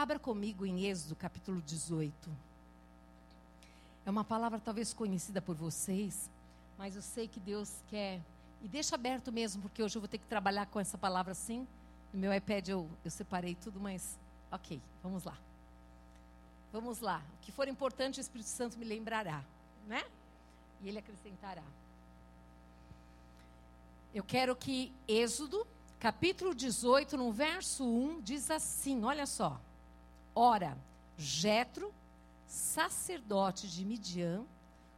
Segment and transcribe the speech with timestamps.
[0.00, 2.30] Abra comigo em Êxodo capítulo 18.
[4.06, 6.30] É uma palavra talvez conhecida por vocês,
[6.78, 8.18] mas eu sei que Deus quer.
[8.62, 11.68] E deixa aberto mesmo, porque hoje eu vou ter que trabalhar com essa palavra assim.
[12.14, 14.18] No meu iPad eu, eu separei tudo, mas
[14.50, 15.36] ok, vamos lá.
[16.72, 17.22] Vamos lá.
[17.34, 19.44] O que for importante, o Espírito Santo me lembrará,
[19.86, 20.02] né?
[20.80, 21.64] E ele acrescentará.
[24.14, 25.66] Eu quero que Êxodo,
[25.98, 29.60] capítulo 18, no verso 1, diz assim: olha só.
[30.34, 30.76] Ora,
[31.16, 31.92] Jetro,
[32.46, 34.44] sacerdote de Midian,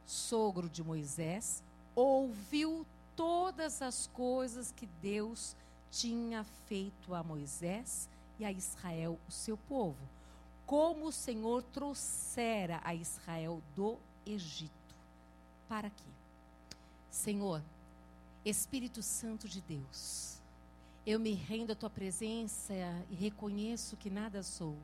[0.05, 1.63] sogro de Moisés,
[1.95, 5.55] ouviu todas as coisas que Deus
[5.91, 8.09] tinha feito a Moisés
[8.39, 9.97] e a Israel, o seu povo,
[10.65, 14.71] como o Senhor trouxera a Israel do Egito.
[15.67, 16.03] Para aqui.
[17.09, 17.61] Senhor,
[18.43, 20.39] Espírito Santo de Deus,
[21.05, 22.73] eu me rendo à tua presença
[23.09, 24.75] e reconheço que nada sou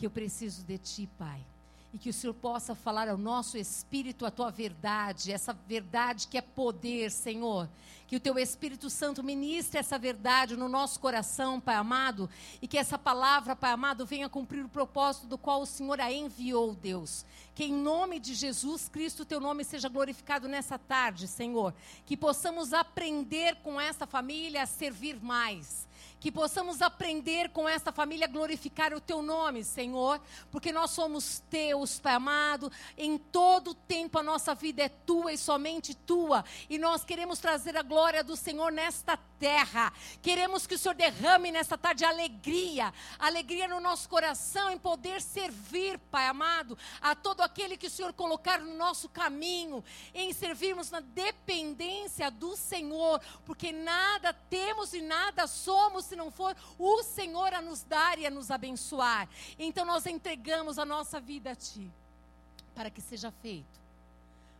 [0.00, 1.44] que eu preciso de ti, Pai.
[1.92, 6.38] E que o Senhor possa falar ao nosso espírito a tua verdade, essa verdade que
[6.38, 7.68] é poder, Senhor.
[8.06, 12.30] Que o teu Espírito Santo ministre essa verdade no nosso coração, Pai amado.
[12.62, 16.10] E que essa palavra, Pai amado, venha cumprir o propósito do qual o Senhor a
[16.10, 17.26] enviou, Deus.
[17.54, 21.74] Que em nome de Jesus Cristo, teu nome seja glorificado nessa tarde, Senhor.
[22.06, 25.89] Que possamos aprender com essa família a servir mais
[26.20, 31.42] que possamos aprender com esta família a glorificar o teu nome, Senhor, porque nós somos
[31.50, 36.76] teus, Pai amado, em todo tempo a nossa vida é tua e somente tua, e
[36.76, 39.90] nós queremos trazer a glória do Senhor nesta terra.
[40.20, 45.98] Queremos que o Senhor derrame nesta tarde alegria, alegria no nosso coração em poder servir,
[46.10, 49.82] Pai amado, a todo aquele que o Senhor colocar no nosso caminho,
[50.14, 56.56] em servirmos na dependência do Senhor, porque nada temos e nada somos se não for
[56.78, 59.28] o Senhor a nos dar e a nos abençoar.
[59.58, 61.90] Então nós entregamos a nossa vida a Ti,
[62.74, 63.80] para que seja feito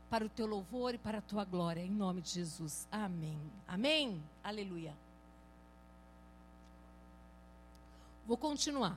[0.08, 2.86] para o teu louvor e para a tua glória, em nome de Jesus.
[2.90, 3.38] Amém.
[3.66, 4.22] Amém.
[4.42, 4.94] Aleluia.
[8.26, 8.96] Vou continuar.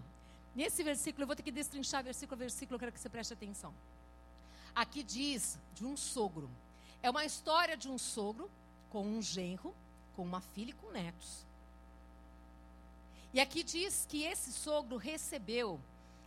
[0.56, 3.34] Nesse versículo, eu vou ter que destrinchar versículo a versículo, eu quero que você preste
[3.34, 3.74] atenção.
[4.76, 6.50] Aqui diz de um sogro.
[7.02, 8.50] É uma história de um sogro
[8.92, 9.74] com um genro,
[10.16, 11.44] com uma filha e com netos.
[13.34, 15.80] E aqui diz que esse sogro recebeu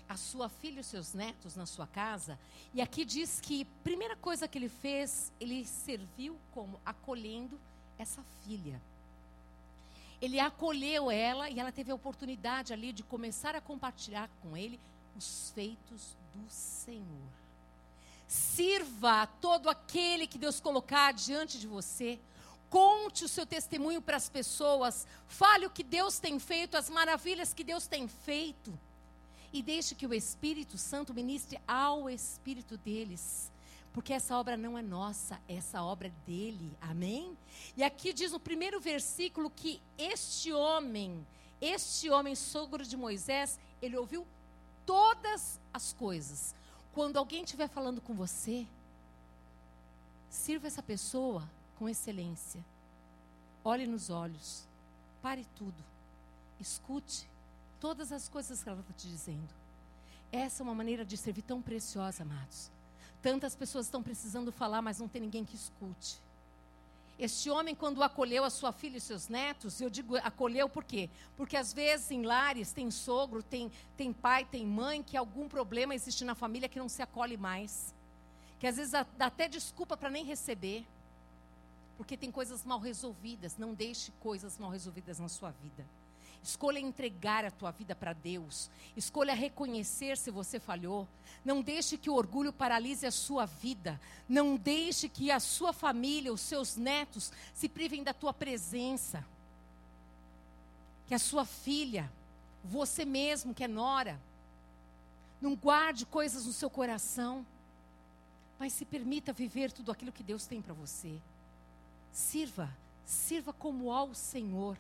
[0.09, 2.39] a sua filha e os seus netos na sua casa.
[2.75, 7.59] E aqui diz que primeira coisa que ele fez, ele serviu como acolhendo
[7.99, 8.81] essa filha.
[10.21, 14.81] Ele acolheu ela e ela teve a oportunidade ali de começar a compartilhar com ele
[15.17, 17.29] os feitos do Senhor.
[18.27, 22.19] Sirva todo aquele que Deus colocar diante de você.
[22.71, 25.07] Conte o seu testemunho para as pessoas.
[25.29, 28.77] Fale o que Deus tem feito, as maravilhas que Deus tem feito
[29.53, 33.51] e deixe que o Espírito Santo ministre ao espírito deles.
[33.93, 36.77] Porque essa obra não é nossa, essa obra é dele.
[36.81, 37.37] Amém?
[37.77, 41.27] E aqui diz no primeiro versículo que este homem,
[41.61, 44.27] este homem sogro de Moisés, ele ouviu
[44.85, 46.55] todas as coisas.
[46.93, 48.67] Quando alguém estiver falando com você,
[50.29, 51.49] sirva essa pessoa
[51.79, 52.65] com excelência.
[53.65, 54.67] Olhe nos olhos.
[55.23, 55.85] Pare tudo.
[56.61, 57.29] Escute
[57.81, 59.55] todas as coisas que ela está te dizendo.
[60.33, 62.71] Essa é uma maneira de servir tão preciosa, amados.
[63.23, 66.21] Tantas pessoas estão precisando falar, mas não tem ninguém que escute.
[67.19, 71.09] Este homem, quando acolheu a sua filha e seus netos, eu digo acolheu por quê?
[71.35, 75.95] Porque às vezes em lares tem sogro, tem, tem pai, tem mãe, que algum problema
[75.95, 77.95] existe na família que não se acolhe mais.
[78.59, 80.87] Que às vezes dá até desculpa para nem receber.
[81.97, 83.57] Porque tem coisas mal resolvidas.
[83.57, 85.85] Não deixe coisas mal resolvidas na sua vida.
[86.43, 88.71] Escolha entregar a tua vida para Deus.
[88.97, 91.09] Escolha reconhecer se você falhou.
[91.45, 94.01] Não deixe que o orgulho paralise a sua vida.
[94.29, 99.25] Não deixe que a sua família, os seus netos, se privem da tua presença.
[101.09, 102.11] Que a sua filha,
[102.65, 104.21] você mesmo, que é nora,
[105.41, 107.45] não guarde coisas no seu coração,
[108.59, 111.21] mas se permita viver tudo aquilo que Deus tem para você.
[112.17, 112.75] Sirva,
[113.05, 114.79] sirva como ao Senhor.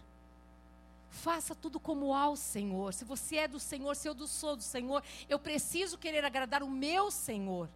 [1.10, 2.94] Faça tudo como ao Senhor.
[2.94, 6.70] Se você é do Senhor, se eu sou do Senhor, eu preciso querer agradar o
[6.70, 7.68] meu Senhor.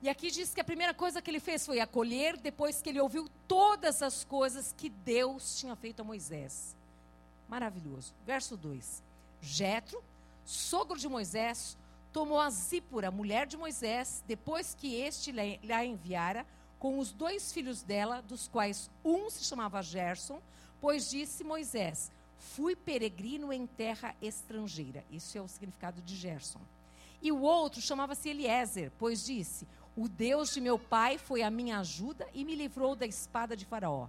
[0.00, 3.00] E aqui diz que a primeira coisa que ele fez foi acolher depois que ele
[3.00, 6.76] ouviu todas as coisas que Deus tinha feito a Moisés.
[7.48, 8.14] Maravilhoso.
[8.24, 9.02] Verso 2.
[9.40, 10.00] Jetro,
[10.44, 11.76] sogro de Moisés,
[12.12, 16.46] tomou a Zípora, mulher de Moisés, depois que este lhe enviara,
[16.82, 20.42] com os dois filhos dela, dos quais um se chamava Gerson,
[20.82, 25.04] Pois disse Moisés: Fui peregrino em terra estrangeira.
[25.12, 26.60] Isso é o significado de Gerson.
[27.22, 29.64] E o outro chamava-se Eliezer, pois disse:
[29.96, 33.64] O Deus de meu pai foi a minha ajuda e me livrou da espada de
[33.64, 34.08] Faraó.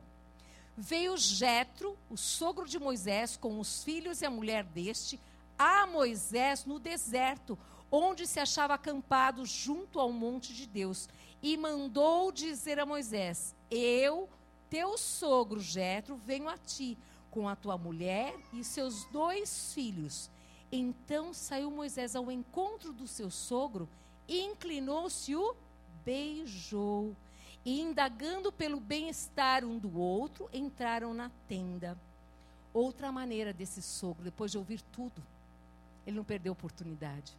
[0.76, 5.19] Veio Jetro, o sogro de Moisés, com os filhos e a mulher deste,
[5.60, 7.56] a Moisés no deserto,
[7.92, 11.08] onde se achava acampado junto ao monte de Deus,
[11.44, 14.30] e mandou dizer a Moisés: Eu,
[14.69, 16.98] teu sogro Jetro, venho a ti
[17.30, 20.31] com a tua mulher e seus dois filhos.
[20.72, 23.90] Então saiu Moisés ao encontro do seu sogro,
[24.28, 25.54] inclinou-se o
[26.06, 27.16] beijou
[27.66, 32.00] e, indagando pelo bem-estar um do outro, entraram na tenda.
[32.74, 35.22] Outra maneira desse sogro, depois de ouvir tudo,
[36.07, 37.38] ele não perdeu a oportunidade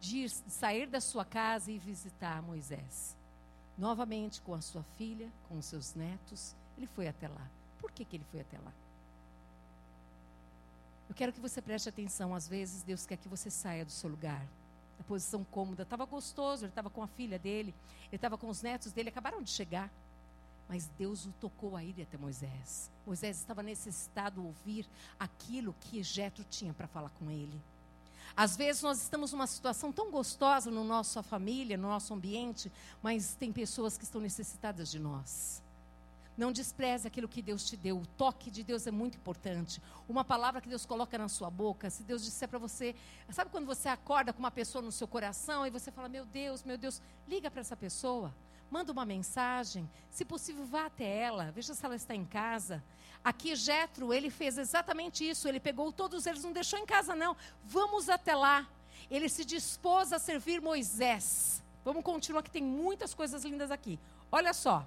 [0.00, 3.16] de ir, sair da sua casa e visitar Moisés.
[3.76, 7.48] Novamente com a sua filha, com os seus netos, ele foi até lá.
[7.78, 8.72] Por que, que ele foi até lá?
[11.08, 12.34] Eu quero que você preste atenção.
[12.34, 14.46] Às vezes, Deus quer que você saia do seu lugar
[14.96, 15.82] da posição cômoda.
[15.82, 17.74] Estava gostoso, ele estava com a filha dele,
[18.08, 19.90] ele estava com os netos dele, acabaram de chegar.
[20.68, 22.90] Mas Deus o tocou a ir até Moisés.
[23.04, 24.86] Moisés estava necessitado ouvir
[25.18, 27.60] aquilo que Jetro tinha para falar com ele.
[28.36, 32.70] Às vezes nós estamos numa situação tão gostosa no nossa família, no nosso ambiente,
[33.02, 35.62] mas tem pessoas que estão necessitadas de nós.
[36.36, 37.98] Não despreze aquilo que Deus te deu.
[37.98, 39.82] O toque de Deus é muito importante.
[40.08, 42.94] Uma palavra que Deus coloca na sua boca, se Deus disser para você,
[43.28, 46.62] sabe quando você acorda com uma pessoa no seu coração e você fala: "Meu Deus,
[46.62, 48.34] meu Deus", liga para essa pessoa,
[48.70, 52.82] manda uma mensagem, se possível vá até ela, veja se ela está em casa.
[53.22, 57.36] Aqui Jetro, ele fez exatamente isso, ele pegou todos eles, não deixou em casa não.
[57.64, 58.66] Vamos até lá.
[59.10, 61.62] Ele se dispôs a servir Moisés.
[61.84, 63.98] Vamos continuar que tem muitas coisas lindas aqui.
[64.32, 64.86] Olha só.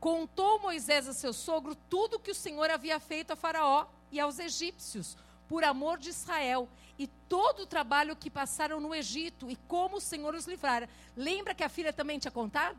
[0.00, 4.40] Contou Moisés a seu sogro tudo que o Senhor havia feito a Faraó e aos
[4.40, 5.16] egípcios,
[5.48, 6.68] por amor de Israel,
[6.98, 10.88] e todo o trabalho que passaram no Egito e como o Senhor os livrara.
[11.16, 12.78] Lembra que a filha também tinha contado?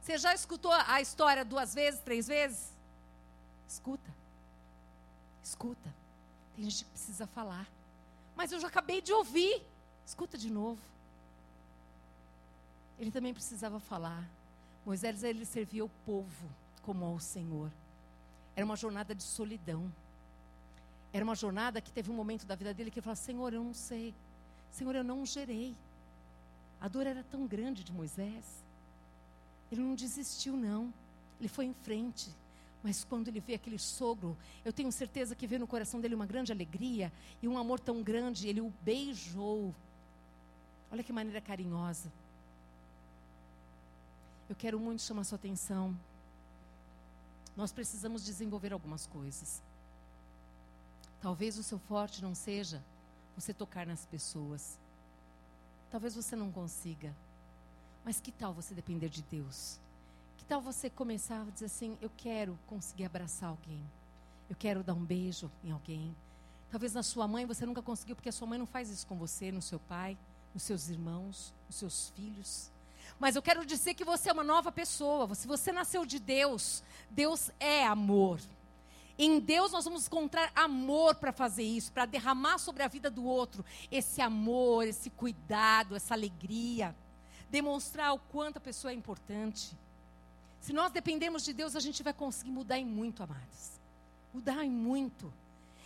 [0.00, 2.73] Você já escutou a história duas vezes, três vezes?
[3.68, 4.10] Escuta.
[5.42, 5.94] Escuta.
[6.54, 7.68] Tem gente que precisa falar.
[8.36, 9.62] Mas eu já acabei de ouvir.
[10.06, 10.80] Escuta de novo.
[12.98, 14.28] Ele também precisava falar.
[14.84, 16.48] Moisés ele servia o povo
[16.82, 17.70] como ao Senhor.
[18.54, 19.92] Era uma jornada de solidão.
[21.12, 23.62] Era uma jornada que teve um momento da vida dele que ele falou: Senhor, eu
[23.62, 24.14] não sei.
[24.70, 25.74] Senhor, eu não gerei.
[26.80, 28.62] A dor era tão grande de Moisés.
[29.70, 30.92] Ele não desistiu, não.
[31.40, 32.30] Ele foi em frente.
[32.84, 36.26] Mas quando ele vê aquele sogro, eu tenho certeza que vê no coração dele uma
[36.26, 37.10] grande alegria
[37.40, 38.46] e um amor tão grande.
[38.46, 39.74] Ele o beijou.
[40.92, 42.12] Olha que maneira carinhosa.
[44.50, 45.98] Eu quero muito chamar sua atenção.
[47.56, 49.62] Nós precisamos desenvolver algumas coisas.
[51.22, 52.84] Talvez o seu forte não seja
[53.34, 54.78] você tocar nas pessoas.
[55.90, 57.16] Talvez você não consiga.
[58.04, 59.80] Mas que tal você depender de Deus?
[60.44, 63.80] Que tal você começar a dizer assim: Eu quero conseguir abraçar alguém.
[64.46, 66.14] Eu quero dar um beijo em alguém.
[66.70, 69.16] Talvez na sua mãe você nunca conseguiu, porque a sua mãe não faz isso com
[69.16, 70.18] você, no seu pai,
[70.52, 72.70] nos seus irmãos, nos seus filhos.
[73.18, 75.34] Mas eu quero dizer que você é uma nova pessoa.
[75.34, 78.38] Se você nasceu de Deus, Deus é amor.
[79.18, 83.24] Em Deus nós vamos encontrar amor para fazer isso, para derramar sobre a vida do
[83.24, 86.94] outro esse amor, esse cuidado, essa alegria.
[87.48, 89.74] Demonstrar o quanto a pessoa é importante.
[90.64, 93.72] Se nós dependemos de Deus, a gente vai conseguir mudar em muito, amados.
[94.32, 95.30] Mudar em muito.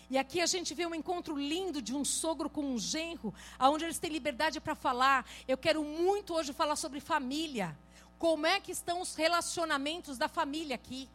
[0.09, 3.85] E aqui a gente vê um encontro lindo de um sogro com um genro, onde
[3.85, 5.29] eles têm liberdade para falar.
[5.49, 7.77] Eu quero muito hoje falar sobre família.
[8.21, 11.09] Como é que estão os relacionamentos da família aqui?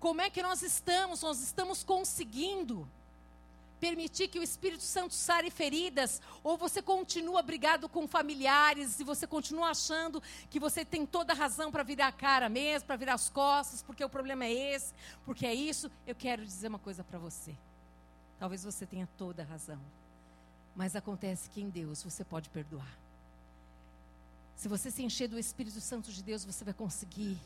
[0.00, 1.20] Como é que nós estamos?
[1.20, 2.88] Nós estamos conseguindo
[3.84, 9.26] permitir que o Espírito Santo sare feridas, ou você continua brigado com familiares e você
[9.26, 13.12] continua achando que você tem toda a razão para virar a cara mesmo, para virar
[13.12, 14.94] as costas, porque o problema é esse,
[15.26, 17.54] porque é isso, eu quero dizer uma coisa para você.
[18.38, 19.80] Talvez você tenha toda a razão.
[20.74, 22.98] Mas acontece que em Deus você pode perdoar.
[24.56, 27.38] Se você se encher do Espírito Santo de Deus, você vai conseguir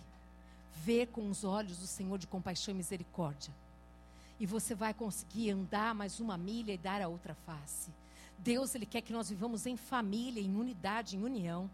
[0.84, 3.52] ver com os olhos do Senhor de compaixão e misericórdia.
[4.40, 7.90] E você vai conseguir andar mais uma milha e dar a outra face.
[8.38, 11.68] Deus, Ele quer que nós vivamos em família, em unidade, em união.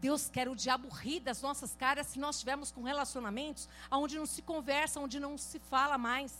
[0.00, 4.26] Deus quer o diabo rir das nossas caras se nós estivermos com relacionamentos onde não
[4.26, 6.32] se conversa, onde não se fala mais.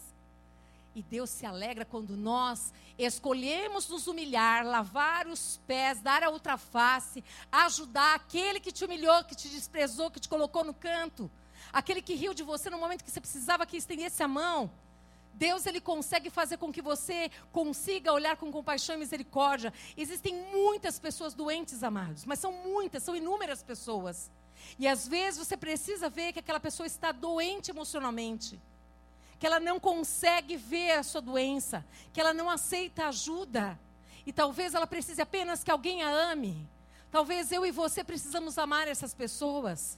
[0.94, 6.56] E Deus se alegra quando nós escolhemos nos humilhar, lavar os pés, dar a outra
[6.56, 7.22] face,
[7.52, 11.30] ajudar aquele que te humilhou, que te desprezou, que te colocou no canto,
[11.72, 14.70] aquele que riu de você no momento que você precisava que estendesse a mão.
[15.38, 19.72] Deus ele consegue fazer com que você consiga olhar com compaixão e misericórdia.
[19.96, 24.32] Existem muitas pessoas doentes, amados, mas são muitas, são inúmeras pessoas.
[24.76, 28.60] E às vezes você precisa ver que aquela pessoa está doente emocionalmente,
[29.38, 33.78] que ela não consegue ver a sua doença, que ela não aceita ajuda.
[34.26, 36.68] E talvez ela precise apenas que alguém a ame.
[37.12, 39.96] Talvez eu e você precisamos amar essas pessoas.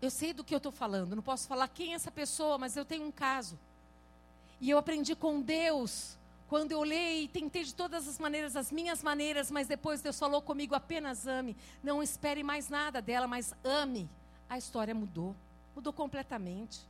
[0.00, 2.78] Eu sei do que eu estou falando, não posso falar quem é essa pessoa, mas
[2.78, 3.58] eu tenho um caso.
[4.60, 6.16] E eu aprendi com Deus,
[6.48, 10.18] quando eu olhei e tentei de todas as maneiras, as minhas maneiras, mas depois Deus
[10.18, 11.56] falou comigo: apenas ame.
[11.82, 14.08] Não espere mais nada dela, mas ame.
[14.48, 15.34] A história mudou,
[15.74, 16.80] mudou completamente.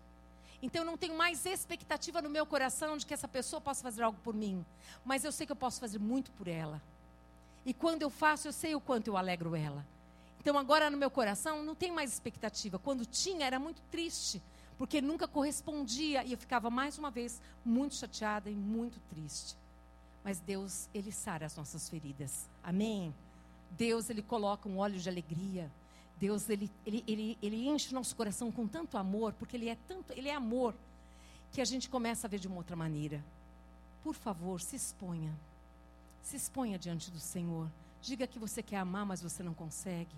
[0.60, 4.02] Então eu não tenho mais expectativa no meu coração de que essa pessoa possa fazer
[4.02, 4.64] algo por mim.
[5.04, 6.80] Mas eu sei que eu posso fazer muito por ela.
[7.66, 9.84] E quando eu faço, eu sei o quanto eu alegro ela.
[10.40, 12.78] Então agora no meu coração não tem mais expectativa.
[12.78, 14.42] Quando tinha, era muito triste.
[14.84, 16.22] Porque nunca correspondia.
[16.24, 19.56] E eu ficava mais uma vez muito chateada e muito triste.
[20.22, 22.50] Mas Deus, Ele sara as nossas feridas.
[22.62, 23.14] Amém?
[23.70, 25.72] Deus, Ele coloca um óleo de alegria.
[26.20, 29.76] Deus, ele, ele, ele, ele enche o nosso coração com tanto amor, porque ele é
[29.88, 30.74] tanto, ele é amor,
[31.50, 33.24] que a gente começa a ver de uma outra maneira.
[34.02, 35.34] Por favor, se exponha.
[36.22, 37.70] Se exponha diante do Senhor.
[38.02, 40.14] Diga que você quer amar, mas você não consegue.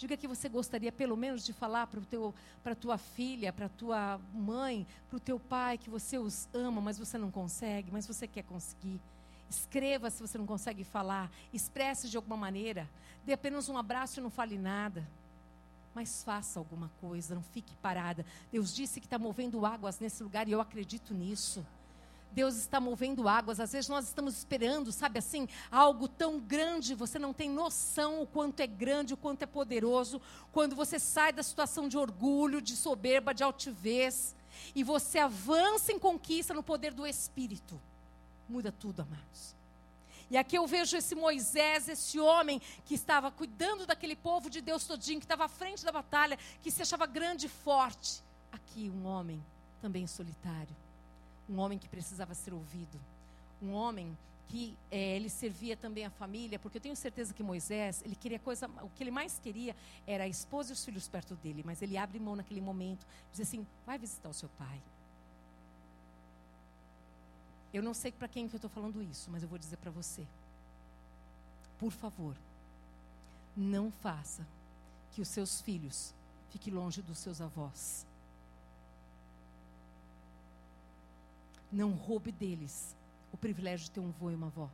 [0.00, 4.18] Diga que você gostaria pelo menos de falar para a tua filha, para a tua
[4.32, 8.26] mãe, para o teu pai que você os ama, mas você não consegue, mas você
[8.26, 8.98] quer conseguir.
[9.50, 11.30] Escreva se você não consegue falar.
[11.52, 12.88] Expresse de alguma maneira.
[13.26, 15.06] Dê apenas um abraço e não fale nada
[15.92, 18.24] mas faça alguma coisa, não fique parada.
[18.52, 21.66] Deus disse que está movendo águas nesse lugar e eu acredito nisso.
[22.32, 23.60] Deus está movendo águas.
[23.60, 28.26] Às vezes nós estamos esperando, sabe assim, algo tão grande, você não tem noção o
[28.26, 30.20] quanto é grande, o quanto é poderoso,
[30.52, 34.34] quando você sai da situação de orgulho, de soberba, de altivez,
[34.74, 37.80] e você avança em conquista no poder do Espírito.
[38.48, 39.54] Muda tudo, amados.
[40.30, 44.84] E aqui eu vejo esse Moisés, esse homem que estava cuidando daquele povo de Deus
[44.84, 48.22] todinho, que estava à frente da batalha, que se achava grande e forte.
[48.52, 49.44] Aqui um homem
[49.82, 50.74] também solitário,
[51.50, 52.98] um homem que precisava ser ouvido,
[53.60, 54.16] um homem
[54.48, 58.38] que é, ele servia também a família, porque eu tenho certeza que Moisés, ele queria
[58.38, 59.76] coisa, o que ele mais queria
[60.06, 63.40] era a esposa e os filhos perto dele, mas ele abre mão naquele momento, diz
[63.40, 64.80] assim: vai visitar o seu pai,
[67.72, 69.90] eu não sei para quem que eu estou falando isso, mas eu vou dizer para
[69.90, 70.26] você.
[71.78, 72.36] Por favor,
[73.56, 74.44] não faça
[75.12, 76.12] que os seus filhos
[76.50, 78.04] fiquem longe dos seus avós.
[81.70, 82.96] Não roube deles
[83.32, 84.68] o privilégio de ter um avô e uma avó.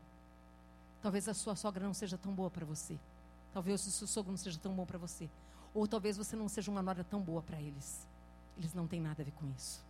[1.03, 2.99] Talvez a sua sogra não seja tão boa para você.
[3.53, 5.29] Talvez o seu sogro não seja tão bom para você.
[5.73, 8.07] Ou talvez você não seja uma nora tão boa para eles.
[8.57, 9.85] Eles não têm nada a ver com isso.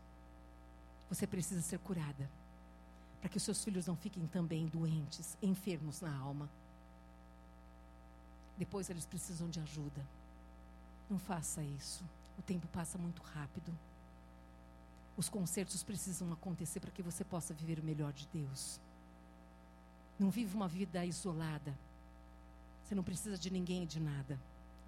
[1.09, 2.29] Você precisa ser curada
[3.21, 6.49] para que os seus filhos não fiquem também doentes, enfermos na alma.
[8.59, 10.05] Depois eles precisam de ajuda.
[11.09, 12.05] Não faça isso.
[12.39, 13.73] O tempo passa muito rápido.
[15.17, 18.81] Os concertos precisam acontecer para que você possa viver o melhor de Deus.
[20.19, 21.77] Não viva uma vida isolada.
[22.85, 24.39] Você não precisa de ninguém e de nada.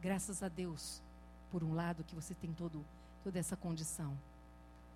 [0.00, 1.02] Graças a Deus,
[1.50, 2.84] por um lado, que você tem todo,
[3.24, 4.16] toda essa condição.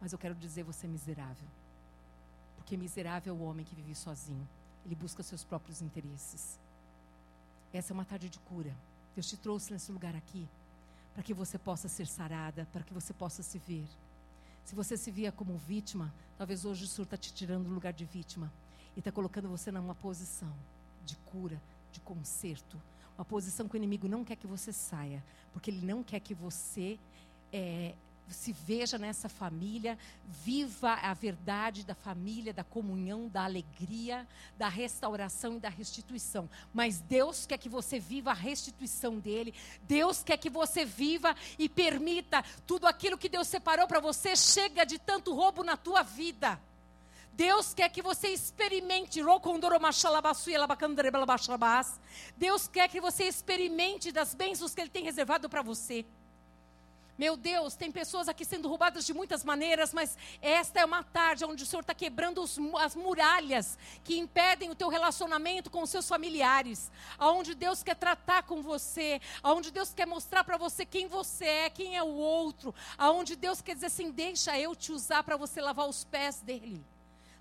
[0.01, 1.49] Mas eu quero dizer, você é miserável.
[2.57, 4.47] Porque miserável é o homem que vive sozinho.
[4.85, 6.59] Ele busca seus próprios interesses.
[7.73, 8.75] Essa é uma tarde de cura.
[9.15, 10.49] Deus te trouxe nesse lugar aqui
[11.15, 13.87] para que você possa ser sarada, para que você possa se ver.
[14.64, 17.92] Se você se via como vítima, talvez hoje o Senhor está te tirando do lugar
[17.92, 18.52] de vítima
[18.97, 20.52] e está colocando você numa posição
[21.04, 22.81] de cura, de conserto.
[23.16, 26.35] Uma posição que o inimigo não quer que você saia, porque ele não quer que
[26.35, 26.99] você
[27.52, 27.95] é,
[28.29, 34.26] se veja nessa família, viva a verdade da família, da comunhão, da alegria,
[34.57, 36.49] da restauração e da restituição.
[36.73, 39.55] Mas Deus quer que você viva a restituição dele.
[39.83, 44.85] Deus quer que você viva e permita tudo aquilo que Deus separou para você chega
[44.85, 46.61] de tanto roubo na tua vida.
[47.35, 49.21] Deus quer que você experimente.
[52.37, 56.05] Deus quer que você experimente das bênçãos que Ele tem reservado para você.
[57.19, 61.45] Meu Deus, tem pessoas aqui sendo roubadas de muitas maneiras, mas esta é uma tarde
[61.45, 65.90] onde o Senhor está quebrando os, as muralhas que impedem o teu relacionamento com os
[65.90, 66.90] seus familiares.
[67.19, 71.71] Aonde Deus quer tratar com você, aonde Deus quer mostrar para você quem você é,
[71.71, 75.61] quem é o outro, aonde Deus quer dizer assim: deixa eu te usar para você
[75.61, 76.83] lavar os pés dele,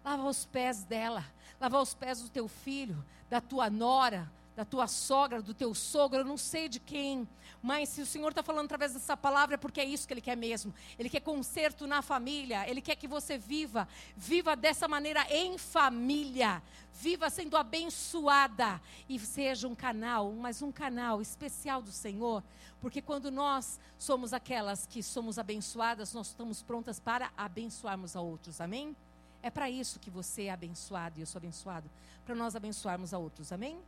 [0.04, 1.26] lavar os pés dela,
[1.62, 6.20] lavar os pés do teu filho, da tua nora, da tua sogra, do teu sogro,
[6.20, 7.28] eu não sei de quem,
[7.62, 10.22] mas se o Senhor está falando através dessa palavra é porque é isso que Ele
[10.22, 10.74] quer mesmo.
[11.00, 16.62] Ele quer conserto na família, Ele quer que você viva, viva dessa maneira em família,
[16.94, 22.44] viva sendo abençoada e seja um canal, mas um canal especial do Senhor,
[22.82, 28.60] porque quando nós somos aquelas que somos abençoadas, nós estamos prontas para abençoarmos a outros,
[28.60, 28.96] amém?
[29.44, 31.90] É para isso que você é abençoado e eu sou abençoado,
[32.26, 33.80] para nós abençoarmos a outros, amém?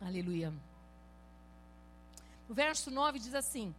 [0.00, 0.52] Aleluia.
[2.48, 3.74] O verso 9 diz assim: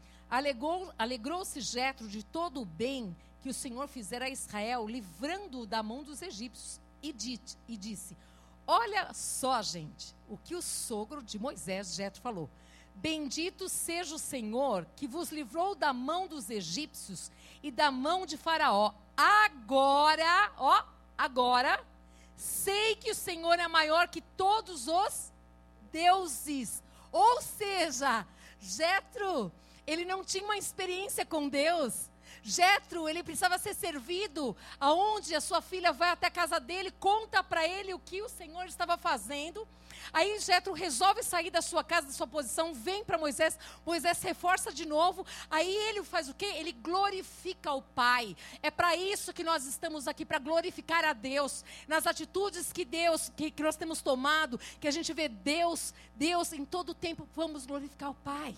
[0.98, 6.04] Alegrou-se Jetro de todo o bem que o Senhor fizera a Israel, livrando-o da mão
[6.04, 8.18] dos egípcios, e, dite, e disse:
[8.66, 12.50] Olha só, gente, o que o sogro de Moisés, Jetro, falou.
[12.96, 17.32] Bendito seja o Senhor que vos livrou da mão dos egípcios
[17.62, 18.92] e da mão de Faraó.
[19.16, 20.84] Agora, ó,
[21.16, 21.80] agora,
[22.36, 25.32] sei que o Senhor é maior que todos os
[25.92, 26.82] deuses.
[27.12, 28.26] Ou seja,
[28.60, 29.52] Jetro,
[29.86, 32.10] ele não tinha uma experiência com Deus.
[32.44, 34.56] Jetro, ele precisava ser servido.
[34.80, 38.30] Aonde a sua filha vai até a casa dele, conta para ele o que o
[38.30, 39.68] Senhor estava fazendo.
[40.14, 43.58] Aí Jetro resolve sair da sua casa, da sua posição, vem para Moisés.
[43.86, 45.26] Moisés reforça de novo.
[45.50, 46.46] Aí ele faz o quê?
[46.46, 48.36] Ele glorifica o Pai.
[48.62, 51.64] É para isso que nós estamos aqui, para glorificar a Deus.
[51.88, 56.54] Nas atitudes que Deus, que, que nós temos tomado, que a gente vê Deus, Deus
[56.54, 58.56] em todo o tempo, vamos glorificar o Pai.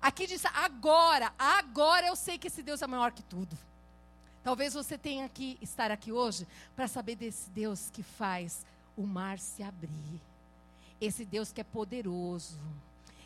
[0.00, 3.56] Aqui diz agora, agora eu sei que esse Deus é maior que tudo.
[4.44, 8.64] Talvez você tenha que estar aqui hoje para saber desse Deus que faz
[8.96, 10.20] o mar se abrir
[11.00, 12.58] esse Deus que é poderoso.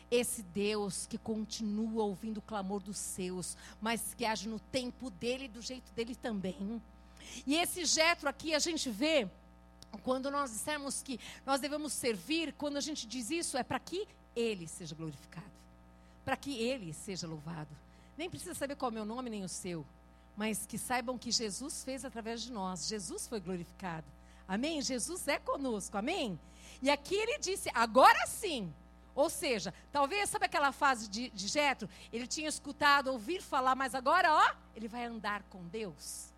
[0.09, 5.45] Esse Deus que continua ouvindo o clamor dos seus, mas que age no tempo dele
[5.45, 6.81] e do jeito dele também.
[7.47, 9.25] E esse Jetro aqui a gente vê
[10.03, 14.07] quando nós dissermos que nós devemos servir, quando a gente diz isso é para que
[14.35, 15.51] ele seja glorificado,
[16.23, 17.69] para que ele seja louvado.
[18.17, 19.85] Nem precisa saber qual é o meu nome nem o seu,
[20.35, 22.87] mas que saibam que Jesus fez através de nós.
[22.87, 24.07] Jesus foi glorificado.
[24.47, 24.81] Amém?
[24.81, 25.97] Jesus é conosco.
[25.97, 26.39] Amém?
[26.81, 28.73] E aqui ele disse, agora sim.
[29.13, 31.89] Ou seja, talvez, sabe aquela fase de, de Jetro?
[32.11, 36.31] Ele tinha escutado, ouvir falar, mas agora, ó, ele vai andar com Deus.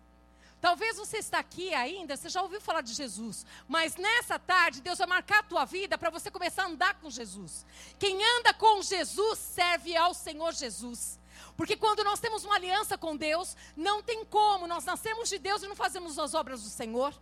[0.60, 4.96] Talvez você está aqui ainda, você já ouviu falar de Jesus, mas nessa tarde Deus
[4.96, 7.66] vai marcar a tua vida para você começar a andar com Jesus.
[7.98, 11.20] Quem anda com Jesus serve ao Senhor Jesus.
[11.54, 15.62] Porque quando nós temos uma aliança com Deus, não tem como, nós nascemos de Deus
[15.62, 17.14] e não fazemos as obras do Senhor.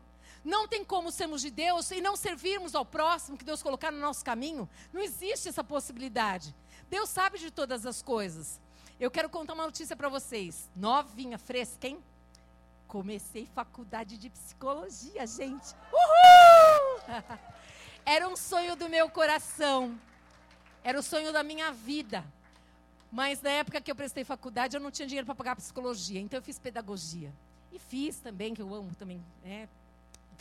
[0.45, 3.99] Não tem como sermos de Deus e não servirmos ao próximo que Deus colocar no
[3.99, 4.69] nosso caminho.
[4.93, 6.55] Não existe essa possibilidade.
[6.91, 8.61] Deus sabe de todas as coisas.
[8.99, 10.71] Eu quero contar uma notícia para vocês.
[10.75, 11.99] Novinha, fresca, hein?
[12.89, 15.75] Comecei faculdade de psicologia, gente.
[15.93, 17.19] Uhul!
[18.05, 19.99] Era um sonho do meu coração.
[20.83, 22.25] Era o sonho da minha vida.
[23.11, 26.21] Mas na época que eu prestei faculdade, eu não tinha dinheiro para pagar psicologia.
[26.21, 27.33] Então eu fiz pedagogia.
[27.71, 29.69] E fiz também, que eu amo também, né?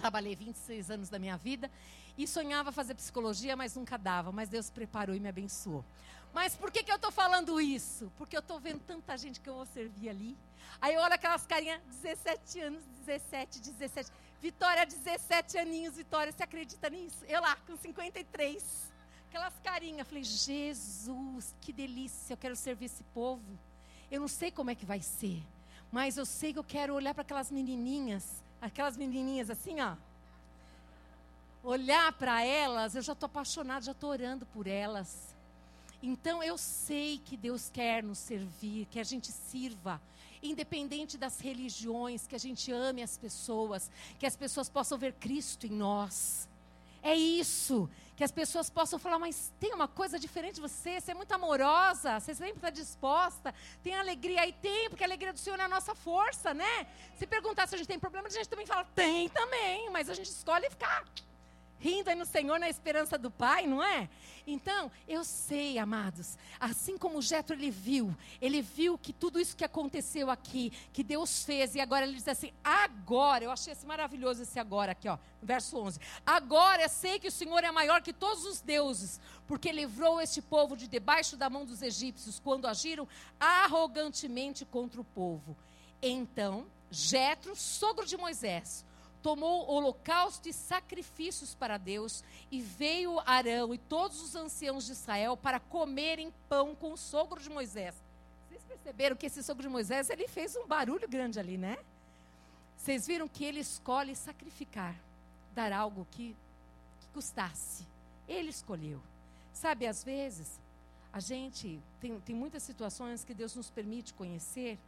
[0.01, 1.69] Trabalhei 26 anos da minha vida
[2.17, 4.31] e sonhava fazer psicologia, mas nunca dava.
[4.31, 5.85] Mas Deus preparou e me abençoou.
[6.33, 8.11] Mas por que, que eu estou falando isso?
[8.17, 10.35] Porque eu estou vendo tanta gente que eu vou servir ali.
[10.81, 14.11] Aí eu olho aquelas carinhas, 17 anos, 17, 17.
[14.41, 17.23] Vitória, 17 aninhos, Vitória, você acredita nisso?
[17.27, 18.91] Eu lá, com 53.
[19.29, 20.07] Aquelas carinhas.
[20.07, 23.45] Falei, Jesus, que delícia, eu quero servir esse povo.
[24.09, 25.43] Eu não sei como é que vai ser,
[25.91, 29.95] mas eu sei que eu quero olhar para aquelas menininhas aquelas menininhas assim, ó.
[31.63, 35.35] Olhar para elas, eu já estou apaixonada, já estou orando por elas.
[36.01, 40.01] Então eu sei que Deus quer nos servir, que a gente sirva,
[40.41, 45.67] independente das religiões, que a gente ame as pessoas, que as pessoas possam ver Cristo
[45.67, 46.49] em nós.
[47.01, 47.89] É isso.
[48.15, 51.31] Que as pessoas possam falar, mas tem uma coisa diferente de você, você é muito
[51.31, 55.63] amorosa, você sempre está disposta, tem alegria aí, tem, porque a alegria do Senhor é
[55.63, 56.85] a nossa força, né?
[57.15, 60.13] Se perguntar se a gente tem problema, a gente também fala, tem também, mas a
[60.13, 61.03] gente escolhe ficar
[61.81, 64.07] rindo aí no Senhor na esperança do Pai, não é?
[64.45, 69.65] Então, eu sei, amados, assim como Jetro ele viu, ele viu que tudo isso que
[69.65, 74.43] aconteceu aqui, que Deus fez, e agora ele diz assim: agora, eu achei esse maravilhoso
[74.43, 75.99] esse agora aqui, ó, verso 11.
[76.23, 80.41] Agora eu sei que o Senhor é maior que todos os deuses, porque livrou este
[80.41, 83.07] povo de debaixo da mão dos egípcios, quando agiram
[83.39, 85.57] arrogantemente contra o povo.
[85.99, 88.85] Então, Jetro, sogro de Moisés,
[89.21, 95.37] tomou holocausto e sacrifícios para Deus, e veio Arão e todos os anciãos de Israel
[95.37, 97.95] para comerem pão com o sogro de Moisés.
[98.47, 101.77] Vocês perceberam que esse sogro de Moisés, ele fez um barulho grande ali, né?
[102.77, 104.95] Vocês viram que ele escolhe sacrificar.
[105.53, 106.35] dar algo que,
[107.01, 107.85] que custasse.
[108.27, 109.01] Ele escolheu.
[109.53, 110.59] Sabe, às vezes,
[111.13, 114.79] a gente tem, tem muitas situações que Deus nos permite conhecer,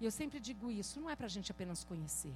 [0.00, 2.32] e eu sempre digo isso: não é para a gente apenas conhecer,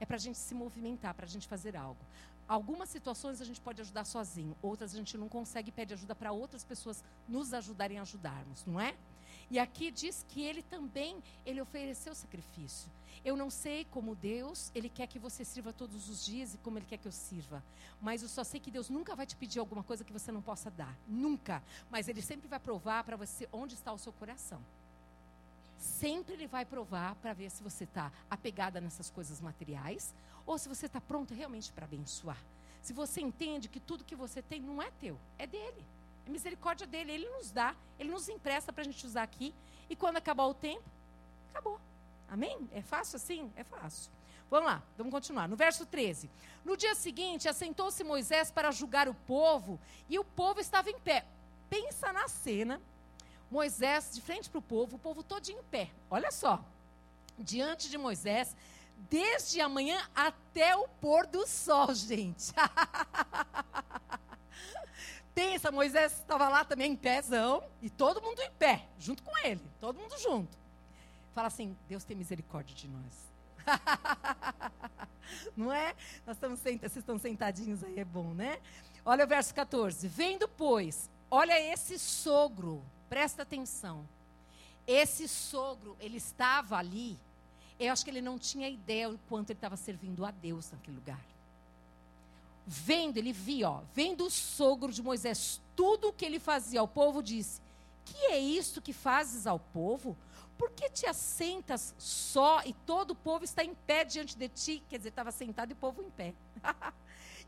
[0.00, 2.00] é para a gente se movimentar, para a gente fazer algo.
[2.48, 6.14] Algumas situações a gente pode ajudar sozinho, outras a gente não consegue e pede ajuda
[6.14, 8.94] para outras pessoas nos ajudarem a ajudarmos, não é?
[9.50, 12.90] E aqui diz que ele também, ele ofereceu sacrifício.
[13.24, 16.78] Eu não sei como Deus, ele quer que você sirva todos os dias e como
[16.78, 17.62] ele quer que eu sirva.
[18.00, 20.42] Mas eu só sei que Deus nunca vai te pedir alguma coisa que você não
[20.42, 20.96] possa dar.
[21.08, 21.62] Nunca.
[21.90, 24.60] Mas ele sempre vai provar para você onde está o seu coração.
[25.78, 30.14] Sempre ele vai provar para ver se você está apegada nessas coisas materiais
[30.46, 32.38] ou se você está pronto realmente para abençoar.
[32.82, 35.84] Se você entende que tudo que você tem não é teu, é dele.
[36.26, 37.12] É misericórdia dele.
[37.12, 39.54] Ele nos dá, ele nos empresta para a gente usar aqui.
[39.90, 40.84] E quando acabar o tempo,
[41.50, 41.80] acabou.
[42.28, 42.68] Amém?
[42.72, 43.52] É fácil assim?
[43.56, 44.10] É fácil.
[44.50, 45.48] Vamos lá, vamos continuar.
[45.48, 46.30] No verso 13.
[46.64, 51.24] No dia seguinte, assentou-se Moisés para julgar o povo, e o povo estava em pé.
[51.68, 52.80] Pensa na cena.
[53.50, 55.90] Moisés de frente para o povo, o povo todo em pé.
[56.10, 56.64] Olha só.
[57.38, 58.56] Diante de Moisés,
[59.10, 62.52] desde a manhã até o pôr do sol, gente.
[65.34, 69.60] Pensa, Moisés estava lá também em pézão, e todo mundo em pé, junto com ele,
[69.78, 70.56] todo mundo junto.
[71.34, 73.26] Fala assim: Deus tem misericórdia de nós.
[75.54, 75.94] Não é?
[76.26, 78.58] Nós estamos sentados, vocês estão sentadinhos aí, é bom, né?
[79.04, 80.08] Olha o verso 14.
[80.08, 84.06] Vendo, pois, olha esse sogro, presta atenção.
[84.86, 87.18] Esse sogro, ele estava ali,
[87.78, 90.96] eu acho que ele não tinha ideia do quanto ele estava servindo a Deus naquele
[90.96, 91.20] lugar.
[92.66, 96.88] Vendo, ele via, ó, vendo o sogro de Moisés, tudo o que ele fazia ao
[96.88, 97.60] povo, disse:
[98.04, 100.16] Que é isto que fazes ao povo?
[100.56, 104.82] por que te assentas só e todo o povo está em pé diante de ti?
[104.88, 106.34] Quer dizer, estava sentado e o povo em pé.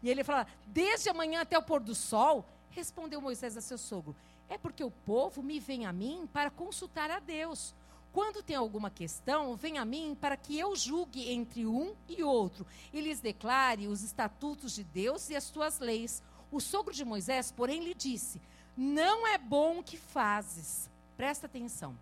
[0.02, 4.14] e ele fala: Desde amanhã até o pôr do sol, respondeu Moisés a seu sogro:
[4.48, 7.74] É porque o povo me vem a mim para consultar a Deus.
[8.12, 12.66] Quando tem alguma questão, vem a mim para que eu julgue entre um e outro
[12.92, 16.22] e lhes declare os estatutos de Deus e as tuas leis.
[16.50, 18.40] O sogro de Moisés, porém, lhe disse:
[18.76, 20.90] Não é bom o que fazes.
[21.16, 21.96] Presta atenção.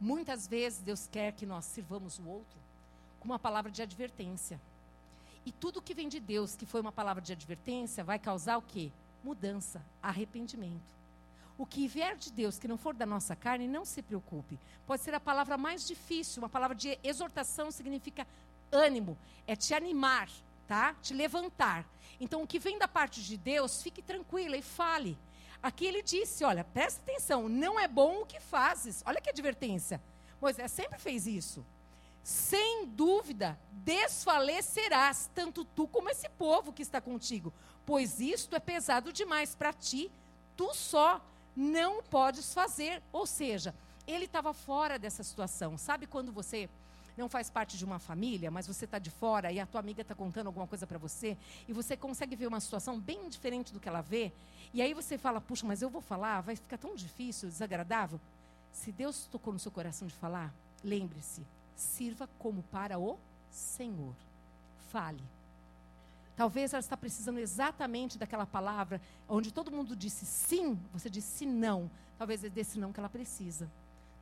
[0.00, 2.58] Muitas vezes Deus quer que nós sirvamos o outro
[3.20, 4.60] com uma palavra de advertência.
[5.46, 8.62] E tudo que vem de Deus, que foi uma palavra de advertência, vai causar o
[8.62, 8.90] quê?
[9.22, 10.94] Mudança, arrependimento.
[11.56, 14.58] O que vier de Deus, que não for da nossa carne, não se preocupe.
[14.86, 18.26] Pode ser a palavra mais difícil, uma palavra de exortação significa
[18.72, 20.28] ânimo, é te animar,
[20.66, 20.94] tá?
[21.00, 21.86] Te levantar.
[22.20, 25.16] Então, o que vem da parte de Deus, fique tranquila e fale.
[25.62, 29.02] Aqui ele disse: Olha, presta atenção, não é bom o que fazes.
[29.06, 30.00] Olha que advertência.
[30.40, 31.64] Moisés sempre fez isso.
[32.22, 37.52] Sem dúvida, desfalecerás, tanto tu como esse povo que está contigo,
[37.84, 40.10] pois isto é pesado demais para ti,
[40.56, 41.22] tu só
[41.56, 43.02] não podes fazer.
[43.12, 43.74] Ou seja,
[44.06, 45.78] ele estava fora dessa situação.
[45.78, 46.68] Sabe quando você
[47.16, 50.02] não faz parte de uma família, mas você está de fora e a tua amiga
[50.02, 51.36] está contando alguma coisa para você
[51.68, 54.32] e você consegue ver uma situação bem diferente do que ela vê,
[54.72, 58.20] e aí você fala, puxa, mas eu vou falar, vai ficar tão difícil, desagradável.
[58.72, 61.42] Se Deus tocou no seu coração de falar, lembre-se,
[61.76, 63.16] sirva como para o
[63.52, 64.14] Senhor.
[64.90, 65.22] Fale.
[66.36, 71.90] Talvez ela está precisando exatamente daquela palavra onde todo mundo disse sim, você disse não.
[72.18, 73.70] Talvez é desse não que ela precisa.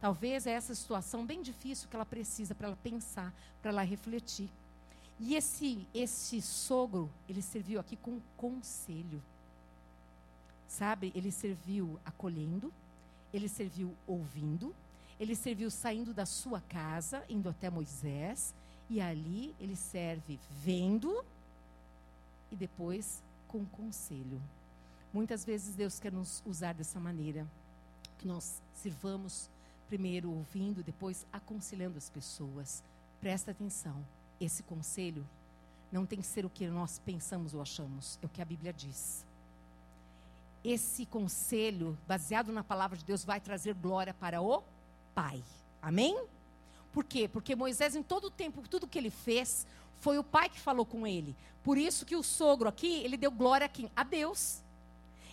[0.01, 4.51] Talvez é essa situação bem difícil que ela precisa para ela pensar, para ela refletir.
[5.19, 9.23] E esse esse sogro, ele serviu aqui com conselho.
[10.67, 12.73] Sabe, ele serviu acolhendo,
[13.33, 14.75] ele serviu ouvindo,
[15.21, 18.55] ele serviu saindo da sua casa, indo até Moisés,
[18.91, 21.25] e ali ele serve vendo
[22.53, 24.41] e depois com conselho.
[25.13, 27.47] Muitas vezes Deus quer nos usar dessa maneira,
[28.19, 29.51] que nós sirvamos
[29.89, 32.83] primeiro ouvindo, depois aconselhando as pessoas.
[33.21, 34.05] Presta atenção,
[34.41, 35.27] esse conselho
[35.91, 38.73] não tem que ser o que nós pensamos ou achamos, é o que a Bíblia
[38.73, 39.27] diz.
[40.65, 44.63] Esse conselho, baseado na palavra de Deus, vai trazer glória para o
[45.15, 45.43] Pai.
[45.83, 46.25] Amém?
[46.93, 47.29] Por quê?
[47.29, 49.67] Porque Moisés, em todo o tempo, tudo que ele fez,
[50.03, 51.35] foi o pai que falou com ele.
[51.63, 54.61] Por isso que o sogro aqui, ele deu glória a Deus.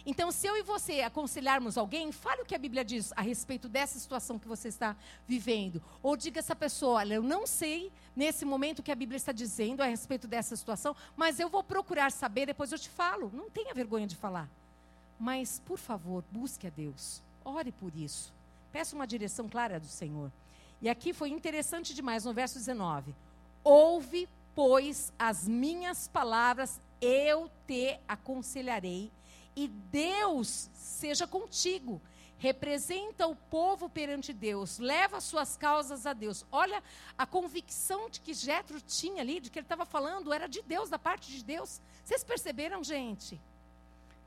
[0.06, 3.68] Então, se eu e você aconselharmos alguém, fale o que a Bíblia diz a respeito
[3.68, 4.96] dessa situação que você está
[5.28, 5.82] vivendo.
[6.04, 9.18] Ou diga a essa pessoa: olha, eu não sei nesse momento o que a Bíblia
[9.18, 13.32] está dizendo a respeito dessa situação, mas eu vou procurar saber, depois eu te falo.
[13.34, 14.48] Não tenha vergonha de falar.
[15.20, 17.24] Mas, por favor, busque a Deus.
[17.44, 18.32] Ore por isso.
[18.72, 20.32] Peça uma direção clara do Senhor.
[20.80, 23.16] E aqui foi interessante demais no verso 19.
[23.64, 24.30] Ouve,
[24.60, 29.10] pois, as minhas palavras eu te aconselharei,
[29.56, 32.02] e Deus seja contigo.
[32.38, 36.46] Representa o povo perante Deus, leva suas causas a Deus.
[36.52, 36.84] Olha
[37.18, 40.90] a convicção de que Jetro tinha ali, de que ele estava falando, era de Deus,
[40.90, 41.82] da parte de Deus.
[42.04, 43.40] Vocês perceberam, gente?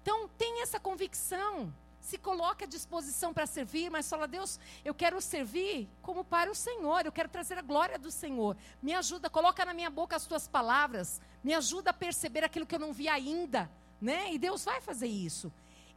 [0.00, 1.70] Então, tem essa convicção
[2.02, 6.54] se coloque à disposição para servir, mas fala, Deus, eu quero servir como para o
[6.54, 8.56] Senhor, eu quero trazer a glória do Senhor.
[8.82, 12.74] Me ajuda, coloca na minha boca as tuas palavras, me ajuda a perceber aquilo que
[12.74, 14.34] eu não vi ainda, né?
[14.34, 15.50] E Deus vai fazer isso.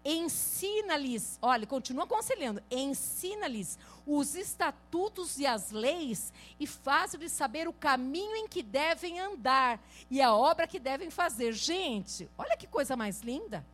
[0.06, 8.36] Ensina-lhes, olha, continua aconselhando, ensina-lhes os estatutos e as leis e faz-lhes saber o caminho
[8.36, 11.52] em que devem andar e a obra que devem fazer.
[11.54, 13.66] Gente, olha que coisa mais linda.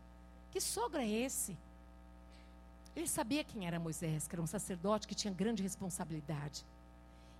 [0.49, 1.57] Que sogro é esse?
[2.95, 6.65] Ele sabia quem era Moisés, que era um sacerdote que tinha grande responsabilidade.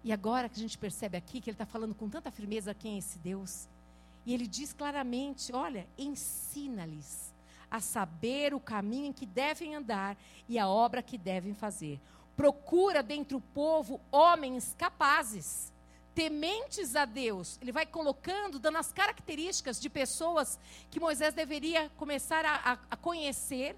[0.04, 2.96] E agora que a gente percebe aqui que ele está falando com tanta firmeza quem
[2.96, 3.68] é esse Deus.
[4.26, 7.34] E ele diz claramente: olha, ensina-lhes
[7.70, 12.00] a saber o caminho em que devem andar e a obra que devem fazer.
[12.36, 15.72] Procura dentre o povo homens capazes,
[16.16, 17.58] tementes a Deus.
[17.62, 20.60] Ele vai colocando, dando as características de pessoas
[20.90, 23.78] que Moisés deveria começar a, a, a conhecer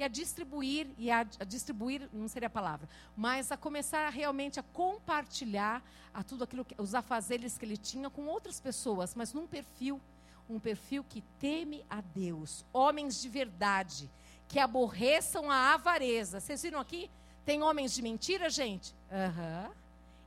[0.00, 4.58] e a distribuir, e a, a, distribuir, não seria a palavra, mas a começar realmente
[4.58, 5.82] a compartilhar
[6.14, 10.00] a tudo aquilo, que, os afazeres que ele tinha com outras pessoas, mas num perfil,
[10.48, 14.10] um perfil que teme a Deus, homens de verdade,
[14.48, 16.40] que aborreçam a avareza.
[16.40, 17.10] Vocês viram aqui?
[17.44, 18.94] Tem homens de mentira, gente?
[19.10, 19.70] Uhum.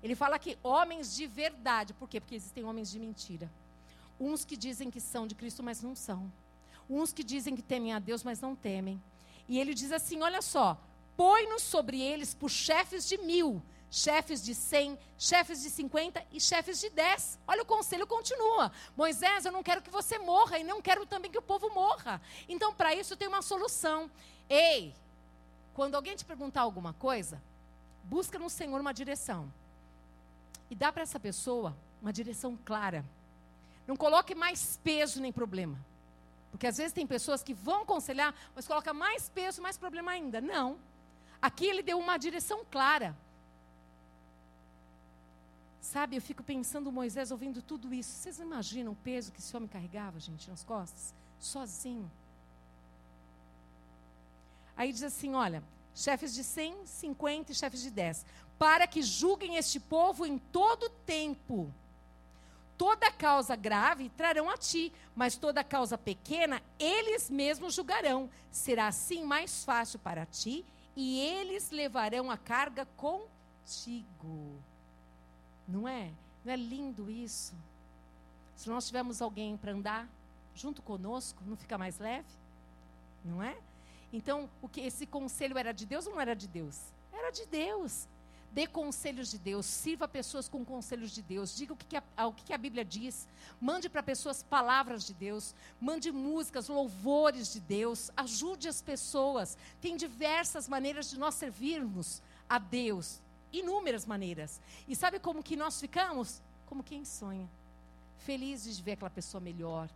[0.04, 1.96] Ele fala aqui, homens de verdade.
[1.96, 2.20] Por quê?
[2.20, 3.52] Porque existem homens de mentira.
[4.20, 6.32] Uns que dizem que são de Cristo, mas não são.
[6.88, 9.02] Uns que dizem que temem a Deus, mas não temem.
[9.48, 10.78] E ele diz assim: olha só,
[11.18, 16.80] põe-nos sobre eles por chefes de mil, chefes de cem, chefes de cinquenta e chefes
[16.80, 17.38] de dez.
[17.48, 18.72] Olha, o conselho continua.
[18.98, 22.22] Moisés, eu não quero que você morra e não quero também que o povo morra.
[22.50, 24.10] Então, para isso, tem uma solução.
[24.50, 24.96] Ei,
[25.74, 27.42] quando alguém te perguntar alguma coisa,
[28.04, 29.52] busca no Senhor uma direção.
[30.70, 33.06] E dá para essa pessoa uma direção clara.
[33.86, 35.78] Não coloque mais peso nem problema.
[36.54, 40.40] Porque às vezes tem pessoas que vão aconselhar, mas coloca mais peso, mais problema ainda.
[40.40, 40.78] Não.
[41.42, 43.18] Aqui ele deu uma direção clara.
[45.82, 48.12] Sabe, eu fico pensando Moisés ouvindo tudo isso.
[48.12, 51.12] Vocês imaginam o peso que esse homem carregava, gente, nas costas?
[51.40, 52.10] Sozinho.
[54.78, 55.64] Aí diz assim: olha,
[55.96, 58.28] chefes de 100, 50 e chefes de 10,
[58.60, 61.74] para que julguem este povo em todo tempo
[62.84, 68.30] toda causa grave trarão a ti, mas toda causa pequena eles mesmos julgarão.
[68.52, 74.62] Será assim mais fácil para ti e eles levarão a carga contigo.
[75.66, 76.12] Não é?
[76.44, 77.56] Não é lindo isso?
[78.54, 80.06] Se nós tivermos alguém para andar
[80.54, 82.28] junto conosco, não fica mais leve?
[83.24, 83.56] Não é?
[84.12, 86.82] Então, o que esse conselho era de Deus ou não era de Deus?
[87.14, 88.10] Era de Deus.
[88.54, 92.34] Dê conselhos de Deus, sirva pessoas com conselhos de Deus, diga o que, a, o
[92.34, 93.28] que a Bíblia diz,
[93.60, 99.58] mande para pessoas palavras de Deus, mande músicas, louvores de Deus, ajude as pessoas.
[99.82, 103.20] Tem diversas maneiras de nós servirmos a Deus,
[103.52, 104.62] inúmeras maneiras.
[104.88, 106.40] E sabe como que nós ficamos?
[106.68, 107.50] Como quem sonha.
[108.20, 109.90] Felizes de ver aquela pessoa melhor,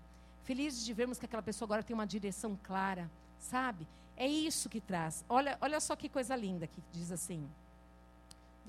[0.45, 3.87] felizes de vermos que aquela pessoa agora tem uma direção clara, sabe?
[4.15, 5.23] É isso que traz.
[5.29, 7.47] Olha, olha só que coisa linda que diz assim.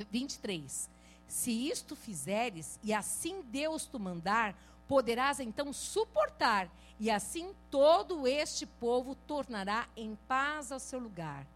[0.04, 0.88] 23.
[1.26, 4.54] Se isto fizeres, e assim Deus te mandar,
[4.86, 11.46] poderás então suportar, e assim todo este povo tornará em paz ao seu lugar.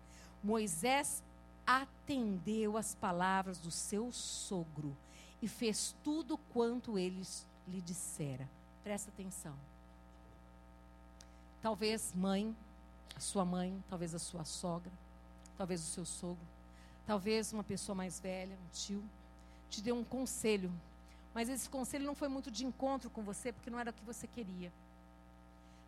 [0.42, 1.22] Moisés
[1.66, 4.96] atendeu às palavras do seu sogro
[5.40, 7.22] e fez tudo quanto ele
[7.66, 8.48] lhe dissera.
[8.84, 9.54] Presta atenção.
[11.60, 12.54] Talvez mãe,
[13.16, 14.90] a sua mãe, talvez a sua sogra,
[15.56, 16.44] talvez o seu sogro,
[17.06, 19.02] Talvez uma pessoa mais velha, um tio,
[19.68, 20.72] te deu um conselho.
[21.34, 24.04] Mas esse conselho não foi muito de encontro com você, porque não era o que
[24.04, 24.72] você queria.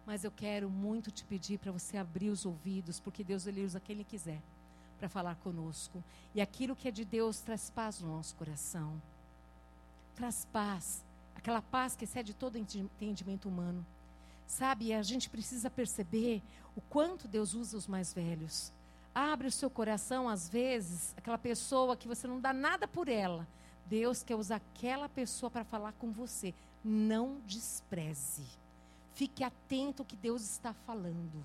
[0.06, 3.80] Mas eu quero muito te pedir para você abrir os ouvidos, porque Deus ele usa
[3.80, 4.40] quem ele quiser
[4.98, 6.02] para falar conosco.
[6.34, 9.00] E aquilo que é de Deus traz paz no nosso coração.
[10.14, 13.84] Traz paz, aquela paz que excede todo entendimento humano.
[14.46, 16.42] Sabe, a gente precisa perceber
[16.76, 18.72] o quanto Deus usa os mais velhos.
[19.14, 23.46] Abre o seu coração, às vezes, aquela pessoa que você não dá nada por ela.
[23.86, 26.52] Deus quer usar aquela pessoa para falar com você.
[26.82, 28.44] Não despreze.
[29.14, 31.44] Fique atento ao que Deus está falando.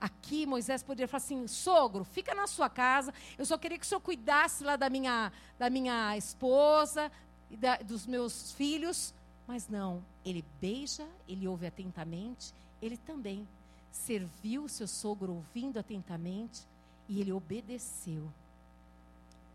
[0.00, 3.14] Aqui Moisés poderia falar assim: sogro, fica na sua casa.
[3.38, 7.12] Eu só queria que o senhor cuidasse lá da minha, da minha esposa
[7.48, 9.14] e da, dos meus filhos.
[9.46, 13.46] Mas não, ele beija, ele ouve atentamente, ele também
[13.92, 16.66] serviu seu sogro ouvindo atentamente
[17.08, 18.30] e ele obedeceu.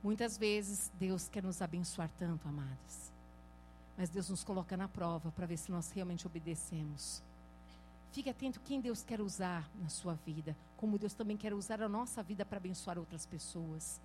[0.04, 3.12] Muitas vezes Deus quer nos abençoar tanto, amados.
[3.98, 7.22] Mas Deus nos coloca na prova para ver se nós realmente obedecemos.
[8.12, 11.90] Fique atento quem Deus quer usar na sua vida, como Deus também quer usar a
[11.90, 14.00] nossa vida para abençoar outras pessoas.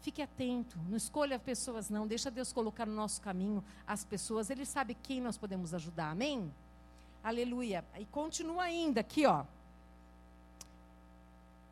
[0.00, 4.64] Fique atento, não escolha pessoas não, deixa Deus colocar no nosso caminho as pessoas, Ele
[4.64, 6.52] sabe quem nós podemos ajudar, amém?
[7.22, 7.84] Aleluia.
[7.98, 9.44] E continua ainda aqui, ó.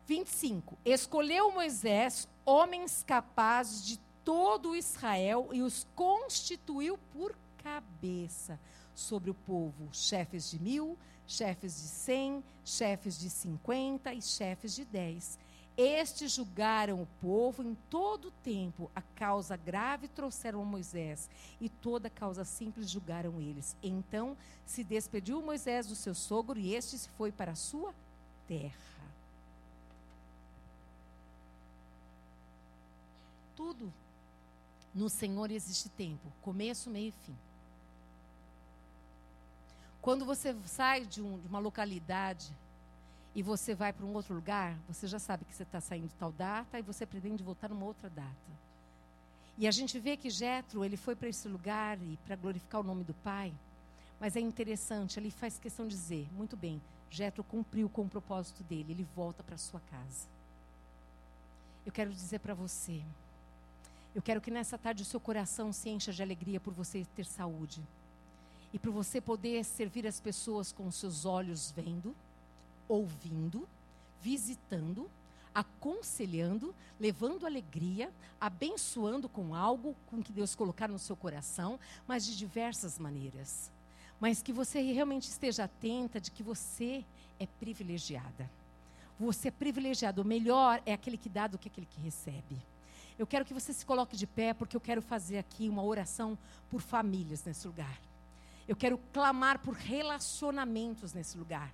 [0.07, 0.77] 25.
[0.85, 8.59] Escolheu Moisés homens capazes de todo Israel e os constituiu por cabeça
[8.93, 14.85] sobre o povo, chefes de mil, chefes de cem, chefes de cinquenta e chefes de
[14.85, 15.37] dez.
[15.77, 18.89] Estes julgaram o povo em todo o tempo.
[18.95, 23.75] A causa grave trouxeram a Moisés, e toda causa simples julgaram eles.
[23.83, 27.93] Então se despediu Moisés do seu sogro, e este se foi para a sua
[28.47, 28.94] terra.
[33.55, 33.91] Tudo
[34.93, 37.35] no Senhor existe tempo, começo, meio e fim.
[40.01, 42.53] Quando você sai de, um, de uma localidade
[43.33, 46.31] e você vai para um outro lugar, você já sabe que você está saindo tal
[46.31, 48.55] data e você pretende voltar numa outra data.
[49.57, 52.83] E a gente vê que Jetro ele foi para esse lugar e para glorificar o
[52.83, 53.53] nome do Pai.
[54.19, 58.63] Mas é interessante, ele faz questão de dizer, muito bem, Jetro cumpriu com o propósito
[58.63, 60.27] dele, ele volta para sua casa.
[61.85, 63.01] Eu quero dizer para você,
[64.15, 67.25] eu quero que nessa tarde o seu coração se encha de alegria por você ter
[67.25, 67.83] saúde.
[68.71, 72.15] E por você poder servir as pessoas com os seus olhos vendo,
[72.87, 73.67] ouvindo,
[74.21, 75.11] visitando,
[75.53, 82.37] aconselhando, levando alegria, abençoando com algo com que Deus colocar no seu coração, mas de
[82.37, 83.69] diversas maneiras.
[84.17, 87.03] Mas que você realmente esteja atenta de que você
[87.37, 88.49] é privilegiada.
[89.19, 90.21] Você é privilegiado.
[90.21, 92.57] O melhor é aquele que dá do que aquele que recebe.
[93.17, 96.37] Eu quero que você se coloque de pé, porque eu quero fazer aqui uma oração
[96.69, 97.99] por famílias nesse lugar.
[98.67, 101.71] Eu quero clamar por relacionamentos nesse lugar.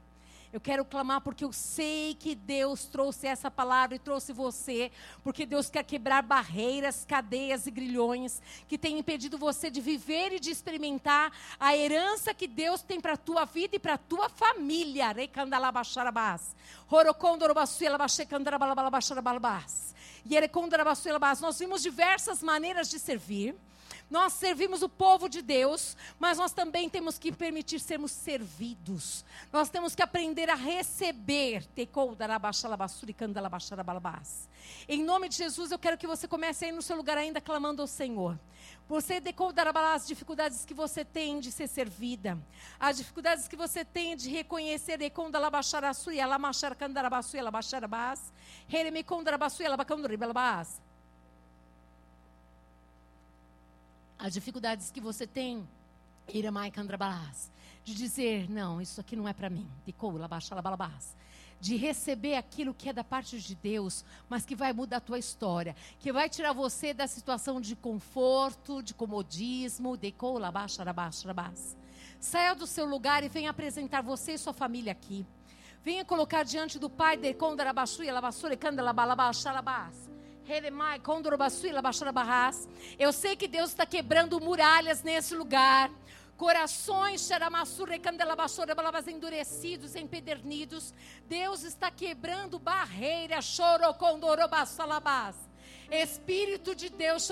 [0.54, 4.92] Eu quero clamar porque eu sei que Deus trouxe essa palavra e trouxe você,
[5.24, 10.40] porque Deus quer quebrar barreiras, cadeias e grilhões que têm impedido você de viver e
[10.42, 14.28] de experimentar a herança que Deus tem para a tua vida e para a tua
[14.28, 15.12] família.
[21.42, 23.56] Nós vimos diversas maneiras de servir.
[24.12, 29.24] Nós servimos o povo de Deus, mas nós também temos que permitir sermos servidos.
[29.54, 31.66] Nós temos que aprender a receber.
[34.88, 37.82] Em nome de Jesus, eu quero que você comece aí no seu lugar ainda clamando
[37.82, 38.38] ao Senhor.
[38.90, 42.38] Você decodará as dificuldades que você tem de ser servida,
[42.78, 45.00] as dificuldades que você tem de reconhecer
[54.22, 55.68] as dificuldades que você tem,
[57.84, 59.68] de dizer, não, isso aqui não é para mim,
[61.60, 65.18] de receber aquilo que é da parte de Deus, mas que vai mudar a tua
[65.18, 70.12] história, que vai tirar você da situação de conforto, de comodismo, de
[72.20, 75.26] Saia do seu lugar e venha apresentar você e sua família aqui.
[75.84, 80.11] Venha colocar diante do Pai de Kondarabashu e Labassure Kandalabalabashalabas.
[83.00, 85.90] Eu sei que Deus está quebrando muralhas nesse lugar.
[86.36, 87.22] Corações
[89.08, 90.94] endurecidos, empedernidos.
[91.28, 93.46] Deus está quebrando barreiras.
[95.90, 97.24] Espírito de Deus,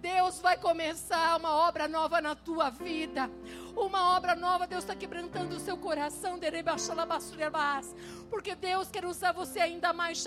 [0.00, 3.30] Deus vai começar uma obra nova na tua vida.
[3.76, 6.38] Uma obra nova, Deus está quebrantando o seu coração.
[8.30, 10.24] Porque Deus quer usar você ainda mais.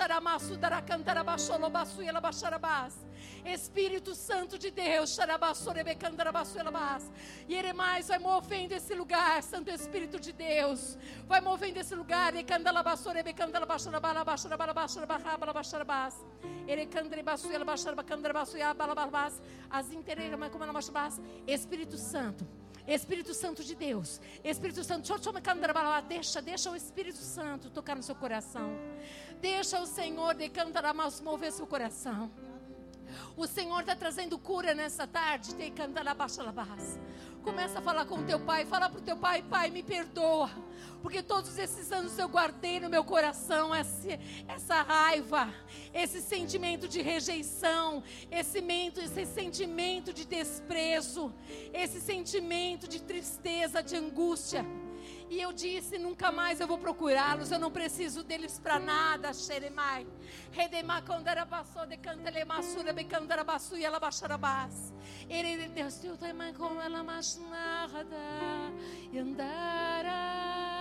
[3.46, 5.18] Espírito Santo de Deus.
[7.74, 10.98] Mais vai movendo esse lugar, Santo Espírito de Deus.
[11.28, 12.34] Vai movendo esse lugar.
[19.70, 19.92] As
[21.48, 22.48] Espírito Santo.
[22.88, 24.22] Espírito Santo de Deus.
[24.44, 25.04] Espírito Santo,
[26.08, 28.72] deixa, deixa o Espírito Santo tocar no seu coração.
[29.42, 30.86] Deixa o Senhor de cantar
[31.20, 32.32] mover seu coração.
[33.36, 35.56] O Senhor está trazendo cura nessa tarde.
[37.44, 40.50] Começa a falar com o teu pai, fala para o teu pai, pai, me perdoa.
[41.02, 45.54] Porque todos esses anos eu guardei no meu coração essa, essa raiva,
[45.94, 51.34] esse sentimento de rejeição, esse, esse sentimento de desprezo,
[51.74, 54.66] esse sentimento de tristeza, de angústia.
[55.30, 59.34] E eu disse: nunca mais eu vou procurá-los, eu não preciso deles para nada.
[59.34, 60.08] Xeremai.
[60.52, 64.92] Redemacondarabasou de e.
[65.30, 65.58] Ele
[66.00, 68.18] tu também com ela mais nada.
[69.12, 70.77] E andará.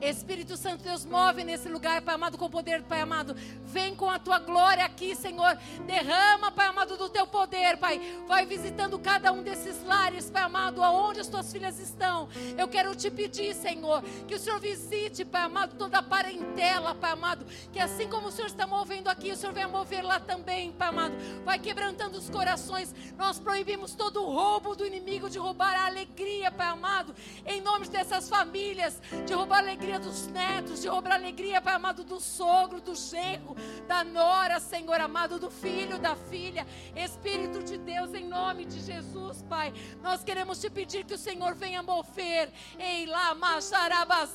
[0.00, 3.34] Espírito Santo, Deus, move nesse lugar, Pai amado, com poder, Pai amado.
[3.64, 5.56] Vem com a tua glória aqui, Senhor.
[5.86, 8.00] Derrama, Pai amado, do teu poder, Pai.
[8.26, 12.28] Vai visitando cada um desses lares, Pai amado, aonde as tuas filhas estão.
[12.56, 17.12] Eu quero te pedir, Senhor, que o Senhor visite, Pai amado, toda a parentela, Pai
[17.12, 17.44] amado.
[17.72, 20.88] Que assim como o Senhor está movendo aqui, o Senhor venha mover lá também, Pai
[20.88, 21.14] amado.
[21.44, 22.94] Vai quebrantando os corações.
[23.18, 27.14] Nós proibimos todo o roubo do inimigo de roubar a alegria alegria, Pai amado,
[27.44, 31.74] em nome dessas famílias, de roubar a alegria dos netos, de roubar a alegria, Pai
[31.74, 33.56] amado, do sogro, do genro,
[33.88, 36.66] da nora, Senhor amado, do filho, da filha.
[36.94, 41.54] Espírito de Deus, em nome de Jesus, Pai, nós queremos te pedir que o Senhor
[41.54, 42.50] venha mover.
[42.78, 44.26] Ei lá, xalaba,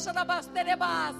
[0.00, 1.16] xalabas, terebas,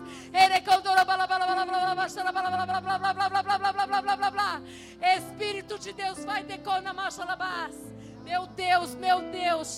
[5.16, 7.93] Espírito de Deus, vai decona, machalabas.
[8.24, 9.68] Meu Deus, meu Deus,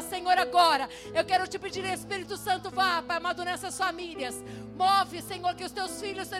[0.00, 4.42] Senhor, agora eu quero te pedir, Espírito Santo, vá, Pai amado, nessas famílias.
[4.74, 6.30] Move, Senhor, que os teus filhos,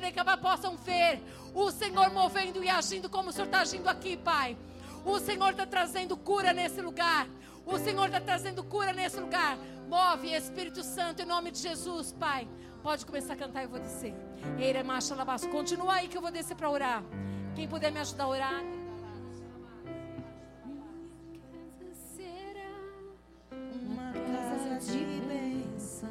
[0.40, 4.56] possam ver o Senhor movendo e agindo como o Senhor está agindo aqui, Pai.
[5.04, 7.26] O Senhor está trazendo cura nesse lugar.
[7.66, 9.58] O Senhor está trazendo cura nesse lugar.
[9.86, 12.48] Move, Espírito Santo, em nome de Jesus, Pai.
[12.82, 14.14] Pode começar a cantar, eu vou descer.
[15.50, 17.02] Continua aí que eu vou descer para orar.
[17.54, 18.62] Quem puder me ajudar a orar.
[23.52, 26.10] Uma casa de bênçãos.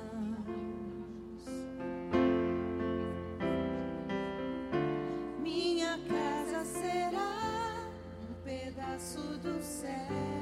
[5.42, 7.90] Minha casa será
[8.30, 10.40] um pedaço do céu.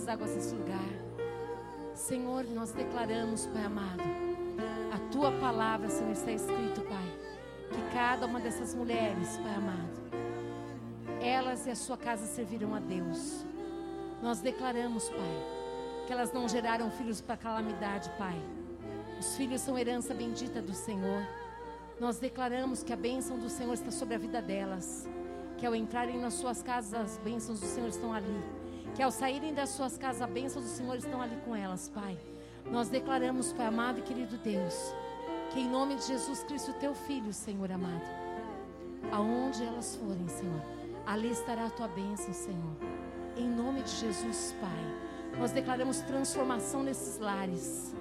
[0.00, 0.88] Das águas desse lugar.
[1.94, 4.02] Senhor, nós declaramos, Pai amado,
[4.92, 7.12] a tua palavra, Senhor, está escrito, Pai,
[7.68, 10.00] que cada uma dessas mulheres, Pai amado,
[11.20, 13.44] elas e a sua casa servirão a Deus.
[14.22, 18.40] Nós declaramos, Pai, que elas não geraram filhos para calamidade, Pai.
[19.18, 21.22] Os filhos são herança bendita do Senhor.
[22.00, 25.06] Nós declaramos que a bênção do Senhor está sobre a vida delas.
[25.58, 28.60] Que ao entrarem nas suas casas, as bênçãos do Senhor estão ali.
[29.00, 32.18] Que ao saírem das suas casas, as bênçãos do Senhor estão ali com elas, Pai.
[32.70, 34.74] Nós declaramos, Pai amado e querido Deus,
[35.50, 38.04] que em nome de Jesus Cristo, teu Filho, Senhor amado,
[39.10, 40.60] aonde elas forem, Senhor,
[41.06, 42.76] ali estará a tua bênção, Senhor.
[43.38, 47.94] Em nome de Jesus, Pai, nós declaramos transformação nesses lares.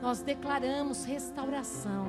[0.00, 2.06] Nós declaramos restauração.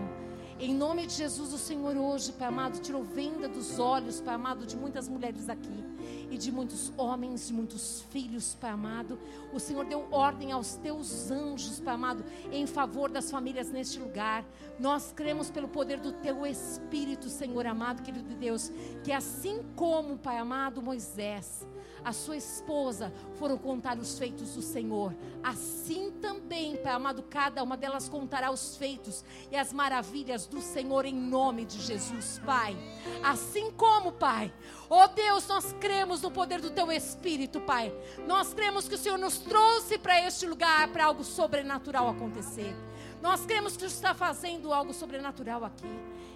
[0.58, 4.66] Em nome de Jesus, o Senhor hoje, Pai amado, tirou venda dos olhos, Pai amado,
[4.66, 5.87] de muitas mulheres aqui
[6.30, 9.20] e de muitos homens, de muitos filhos, Pai amado.
[9.54, 14.44] O Senhor deu ordem aos teus anjos, Pai amado, em favor das famílias neste lugar.
[14.80, 18.72] Nós cremos pelo poder do teu Espírito, Senhor amado, querido Deus,
[19.04, 21.66] que assim como, Pai amado, Moisés
[22.04, 25.16] a sua esposa foram contar os feitos do Senhor.
[25.44, 31.06] Assim também, Pai amado, cada uma delas contará os feitos e as maravilhas do Senhor
[31.06, 32.78] em nome de Jesus, Pai.
[33.24, 34.54] Assim como, Pai,
[34.90, 37.94] ó oh Deus, nós cremos no poder do Teu Espírito, Pai.
[38.26, 42.76] Nós cremos que o Senhor nos trouxe para este lugar para algo sobrenatural acontecer.
[43.22, 45.88] Nós cremos que o Senhor está fazendo algo sobrenatural aqui.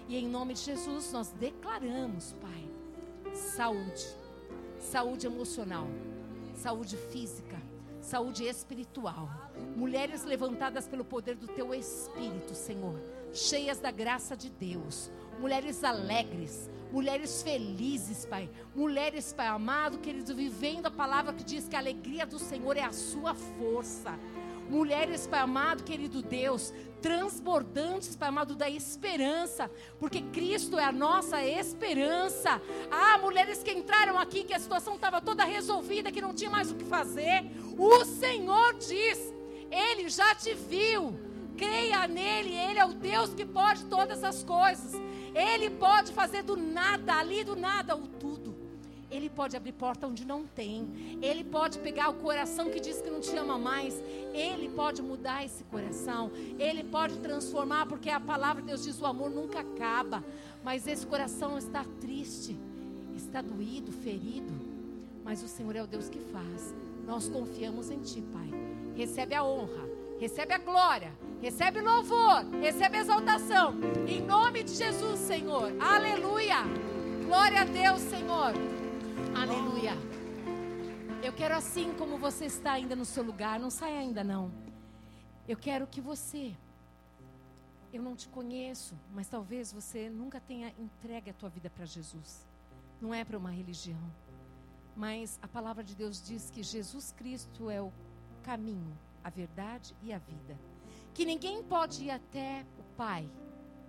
[0.08, 4.21] E em nome de Jesus nós declaramos, Pai, saúde
[4.82, 5.86] saúde emocional,
[6.54, 7.56] saúde física,
[8.00, 9.30] saúde espiritual.
[9.76, 13.00] Mulheres levantadas pelo poder do teu espírito, Senhor,
[13.32, 15.10] cheias da graça de Deus.
[15.38, 18.50] Mulheres alegres, mulheres felizes, Pai.
[18.74, 22.82] Mulheres, Pai amado, querido, vivendo a palavra que diz que a alegria do Senhor é
[22.82, 24.18] a sua força.
[24.68, 31.44] Mulheres, Pai amado, querido Deus, transbordantes, Pai amado, da esperança, porque Cristo é a nossa
[31.44, 32.60] esperança.
[32.90, 36.70] Ah, mulheres que entraram aqui, que a situação estava toda resolvida, que não tinha mais
[36.70, 37.44] o que fazer.
[37.76, 39.34] O Senhor diz:
[39.70, 41.18] Ele já te viu.
[41.56, 44.92] Creia nele, Ele é o Deus que pode todas as coisas.
[45.34, 48.51] Ele pode fazer do nada, ali do nada, o tudo.
[49.12, 51.18] Ele pode abrir porta onde não tem.
[51.20, 54.02] Ele pode pegar o coração que diz que não te ama mais.
[54.32, 56.30] Ele pode mudar esse coração.
[56.58, 60.24] Ele pode transformar, porque a palavra de Deus diz: o amor nunca acaba.
[60.64, 62.58] Mas esse coração está triste,
[63.14, 64.52] está doído, ferido.
[65.22, 66.74] Mas o Senhor é o Deus que faz.
[67.06, 68.48] Nós confiamos em Ti, Pai.
[68.96, 69.88] Recebe a honra,
[70.18, 73.74] recebe a glória, recebe o louvor, recebe a exaltação.
[74.06, 75.70] Em nome de Jesus, Senhor.
[75.80, 76.58] Aleluia.
[77.26, 78.52] Glória a Deus, Senhor.
[79.34, 79.92] Aleluia.
[81.22, 84.52] Eu quero assim como você está ainda no seu lugar, não sai ainda não.
[85.48, 86.56] Eu quero que você
[87.92, 92.48] eu não te conheço, mas talvez você nunca tenha entregue a tua vida para Jesus.
[93.00, 94.00] Não é para uma religião.
[94.96, 97.92] Mas a palavra de Deus diz que Jesus Cristo é o
[98.42, 100.58] caminho, a verdade e a vida.
[101.12, 103.30] Que ninguém pode ir até o Pai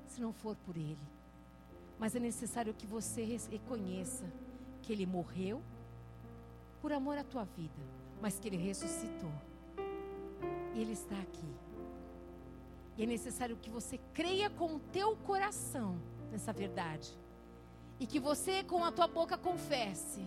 [0.05, 1.07] se não for por Ele.
[1.97, 4.25] Mas é necessário que você reconheça
[4.83, 5.63] que ele morreu
[6.81, 7.81] por amor à tua vida,
[8.21, 9.31] mas que ele ressuscitou.
[10.75, 11.51] E ele está aqui.
[12.97, 15.97] E é necessário que você creia com o teu coração
[16.29, 17.17] nessa verdade.
[17.99, 20.21] E que você com a tua boca confesse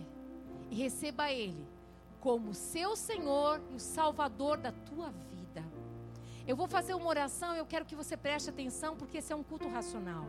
[0.71, 1.65] e receba ele
[2.19, 5.63] como seu Senhor e o Salvador da tua vida.
[6.47, 9.43] Eu vou fazer uma oração, eu quero que você preste atenção, porque esse é um
[9.43, 10.25] culto racional.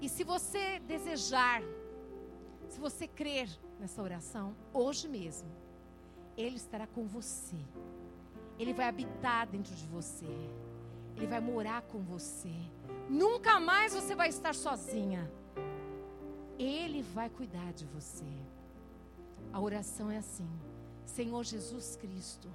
[0.00, 1.62] E se você desejar
[2.68, 3.48] se você crer
[3.78, 5.48] nessa oração, hoje mesmo,
[6.36, 7.56] Ele estará com você.
[8.58, 10.26] Ele vai habitar dentro de você.
[11.16, 12.52] Ele vai morar com você.
[13.08, 15.30] Nunca mais você vai estar sozinha.
[16.58, 18.26] Ele vai cuidar de você.
[19.52, 20.48] A oração é assim:
[21.04, 22.50] Senhor Jesus Cristo,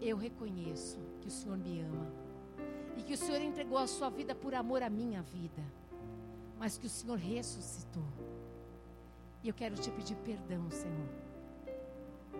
[0.00, 2.12] eu reconheço que o Senhor me ama
[2.96, 5.62] e que o Senhor entregou a sua vida por amor à minha vida,
[6.58, 8.04] mas que o Senhor ressuscitou
[9.44, 11.08] e eu quero te pedir perdão, Senhor,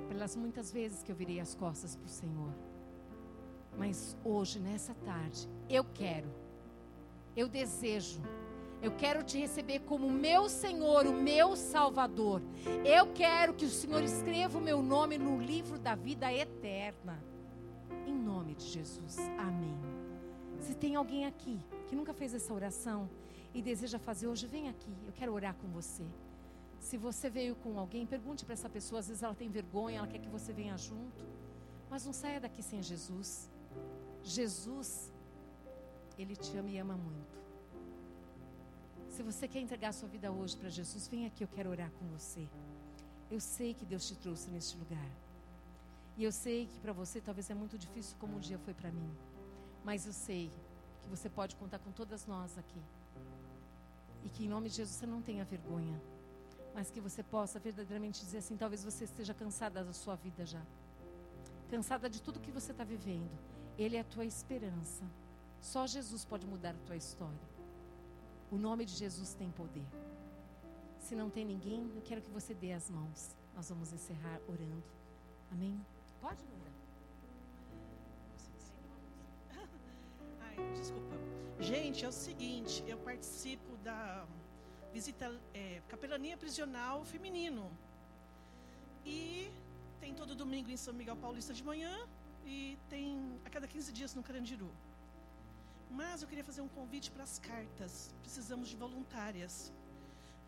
[0.08, 2.50] pelas muitas vezes que eu virei as costas para o Senhor.
[3.76, 6.30] Mas hoje, nessa tarde, eu quero,
[7.36, 8.22] eu desejo,
[8.80, 12.40] eu quero te receber como meu Senhor, o meu Salvador.
[12.84, 17.22] Eu quero que o Senhor escreva o meu nome no livro da vida eterna.
[18.06, 19.18] Em nome de Jesus.
[19.38, 19.78] Amém.
[20.60, 23.10] Se tem alguém aqui que nunca fez essa oração
[23.52, 24.94] e deseja fazer hoje, vem aqui.
[25.06, 26.04] Eu quero orar com você.
[26.88, 28.98] Se você veio com alguém, pergunte para essa pessoa.
[29.00, 31.24] Às vezes ela tem vergonha, ela quer que você venha junto.
[31.88, 33.50] Mas não saia daqui sem Jesus.
[34.22, 35.10] Jesus,
[36.18, 37.36] Ele te ama e ama muito.
[39.08, 42.06] Se você quer entregar sua vida hoje para Jesus, vem aqui, eu quero orar com
[42.08, 42.46] você.
[43.30, 45.10] Eu sei que Deus te trouxe neste lugar.
[46.18, 48.92] E eu sei que para você talvez é muito difícil como um dia foi para
[48.92, 49.10] mim.
[49.82, 50.52] Mas eu sei
[51.00, 52.82] que você pode contar com todas nós aqui.
[54.22, 55.98] E que em nome de Jesus você não tenha vergonha.
[56.74, 60.62] Mas que você possa verdadeiramente dizer assim: talvez você esteja cansada da sua vida já.
[61.70, 63.30] Cansada de tudo que você está vivendo.
[63.78, 65.04] Ele é a tua esperança.
[65.60, 67.48] Só Jesus pode mudar a tua história.
[68.50, 69.86] O nome de Jesus tem poder.
[70.98, 73.34] Se não tem ninguém, eu quero que você dê as mãos.
[73.54, 74.82] Nós vamos encerrar orando.
[75.52, 75.80] Amém?
[76.20, 76.72] Pode, Nora.
[80.40, 81.14] Ai, desculpa.
[81.60, 84.26] Gente, é o seguinte, eu participo da
[84.96, 87.64] visita é, capelania prisional feminino.
[89.04, 89.50] E
[90.00, 91.94] tem todo domingo em São Miguel Paulista de manhã
[92.46, 93.06] e tem
[93.44, 94.70] a cada 15 dias no Carandiru.
[95.90, 98.14] Mas eu queria fazer um convite para as cartas.
[98.22, 99.72] Precisamos de voluntárias.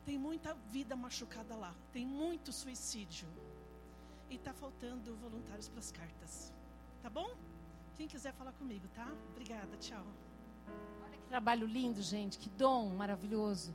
[0.04, 3.28] Tem muita vida machucada lá, tem muito suicídio.
[4.30, 6.52] E está faltando voluntários para as cartas.
[7.02, 7.30] Tá bom?
[7.96, 9.08] Quem quiser falar comigo, tá?
[9.32, 10.06] Obrigada, tchau.
[11.04, 12.38] Olha que trabalho lindo, gente.
[12.38, 13.74] Que dom maravilhoso.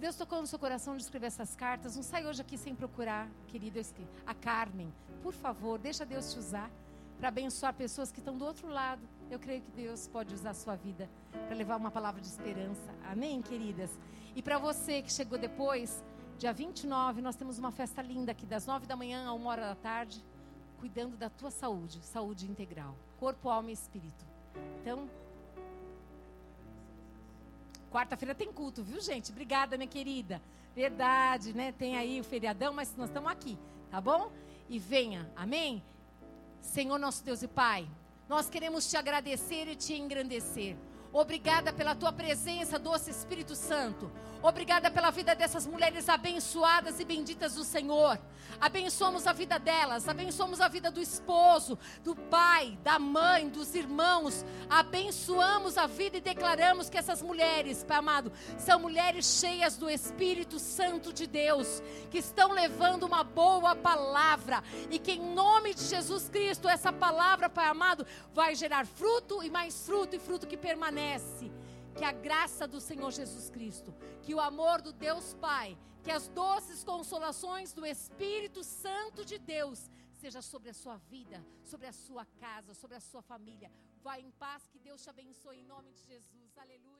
[0.00, 3.28] Deus tocou no seu coração de escrever essas cartas, não sai hoje aqui sem procurar,
[3.48, 3.82] querida,
[4.26, 4.90] a Carmen.
[5.22, 6.70] Por favor, deixa Deus te usar
[7.18, 9.02] para abençoar pessoas que estão do outro lado.
[9.30, 11.06] Eu creio que Deus pode usar a sua vida
[11.46, 12.90] para levar uma palavra de esperança.
[13.12, 13.90] Amém, queridas?
[14.34, 16.02] E para você que chegou depois,
[16.38, 19.66] dia 29, nós temos uma festa linda aqui, das 9 da manhã a 1 hora
[19.66, 20.24] da tarde,
[20.78, 24.24] cuidando da tua saúde, saúde integral, corpo, alma e espírito.
[24.80, 25.10] Então,
[27.90, 29.30] quarta-feira tem culto, viu, gente?
[29.30, 30.40] Obrigada, minha querida.
[30.74, 31.72] Verdade, né?
[31.72, 33.58] Tem aí o feriadão, mas nós estamos aqui,
[33.90, 34.30] tá bom?
[34.68, 35.82] E venha, amém?
[36.60, 37.88] Senhor nosso Deus e Pai,
[38.28, 40.76] nós queremos te agradecer e te engrandecer.
[41.12, 44.10] Obrigada pela tua presença, doce Espírito Santo.
[44.42, 48.18] Obrigada pela vida dessas mulheres abençoadas e benditas do Senhor.
[48.58, 54.44] Abençoamos a vida delas, abençoamos a vida do esposo, do pai, da mãe, dos irmãos.
[54.68, 60.58] Abençoamos a vida e declaramos que essas mulheres, Pai amado, são mulheres cheias do Espírito
[60.58, 66.30] Santo de Deus, que estão levando uma boa palavra e que em nome de Jesus
[66.30, 71.50] Cristo essa palavra, Pai amado, vai gerar fruto e mais fruto e fruto que permanece
[71.96, 76.28] que a graça do Senhor Jesus Cristo, que o amor do Deus Pai, que as
[76.28, 82.24] doces consolações do Espírito Santo de Deus seja sobre a sua vida, sobre a sua
[82.38, 83.70] casa, sobre a sua família.
[84.02, 86.56] Vá em paz, que Deus te abençoe em nome de Jesus.
[86.58, 86.99] Aleluia.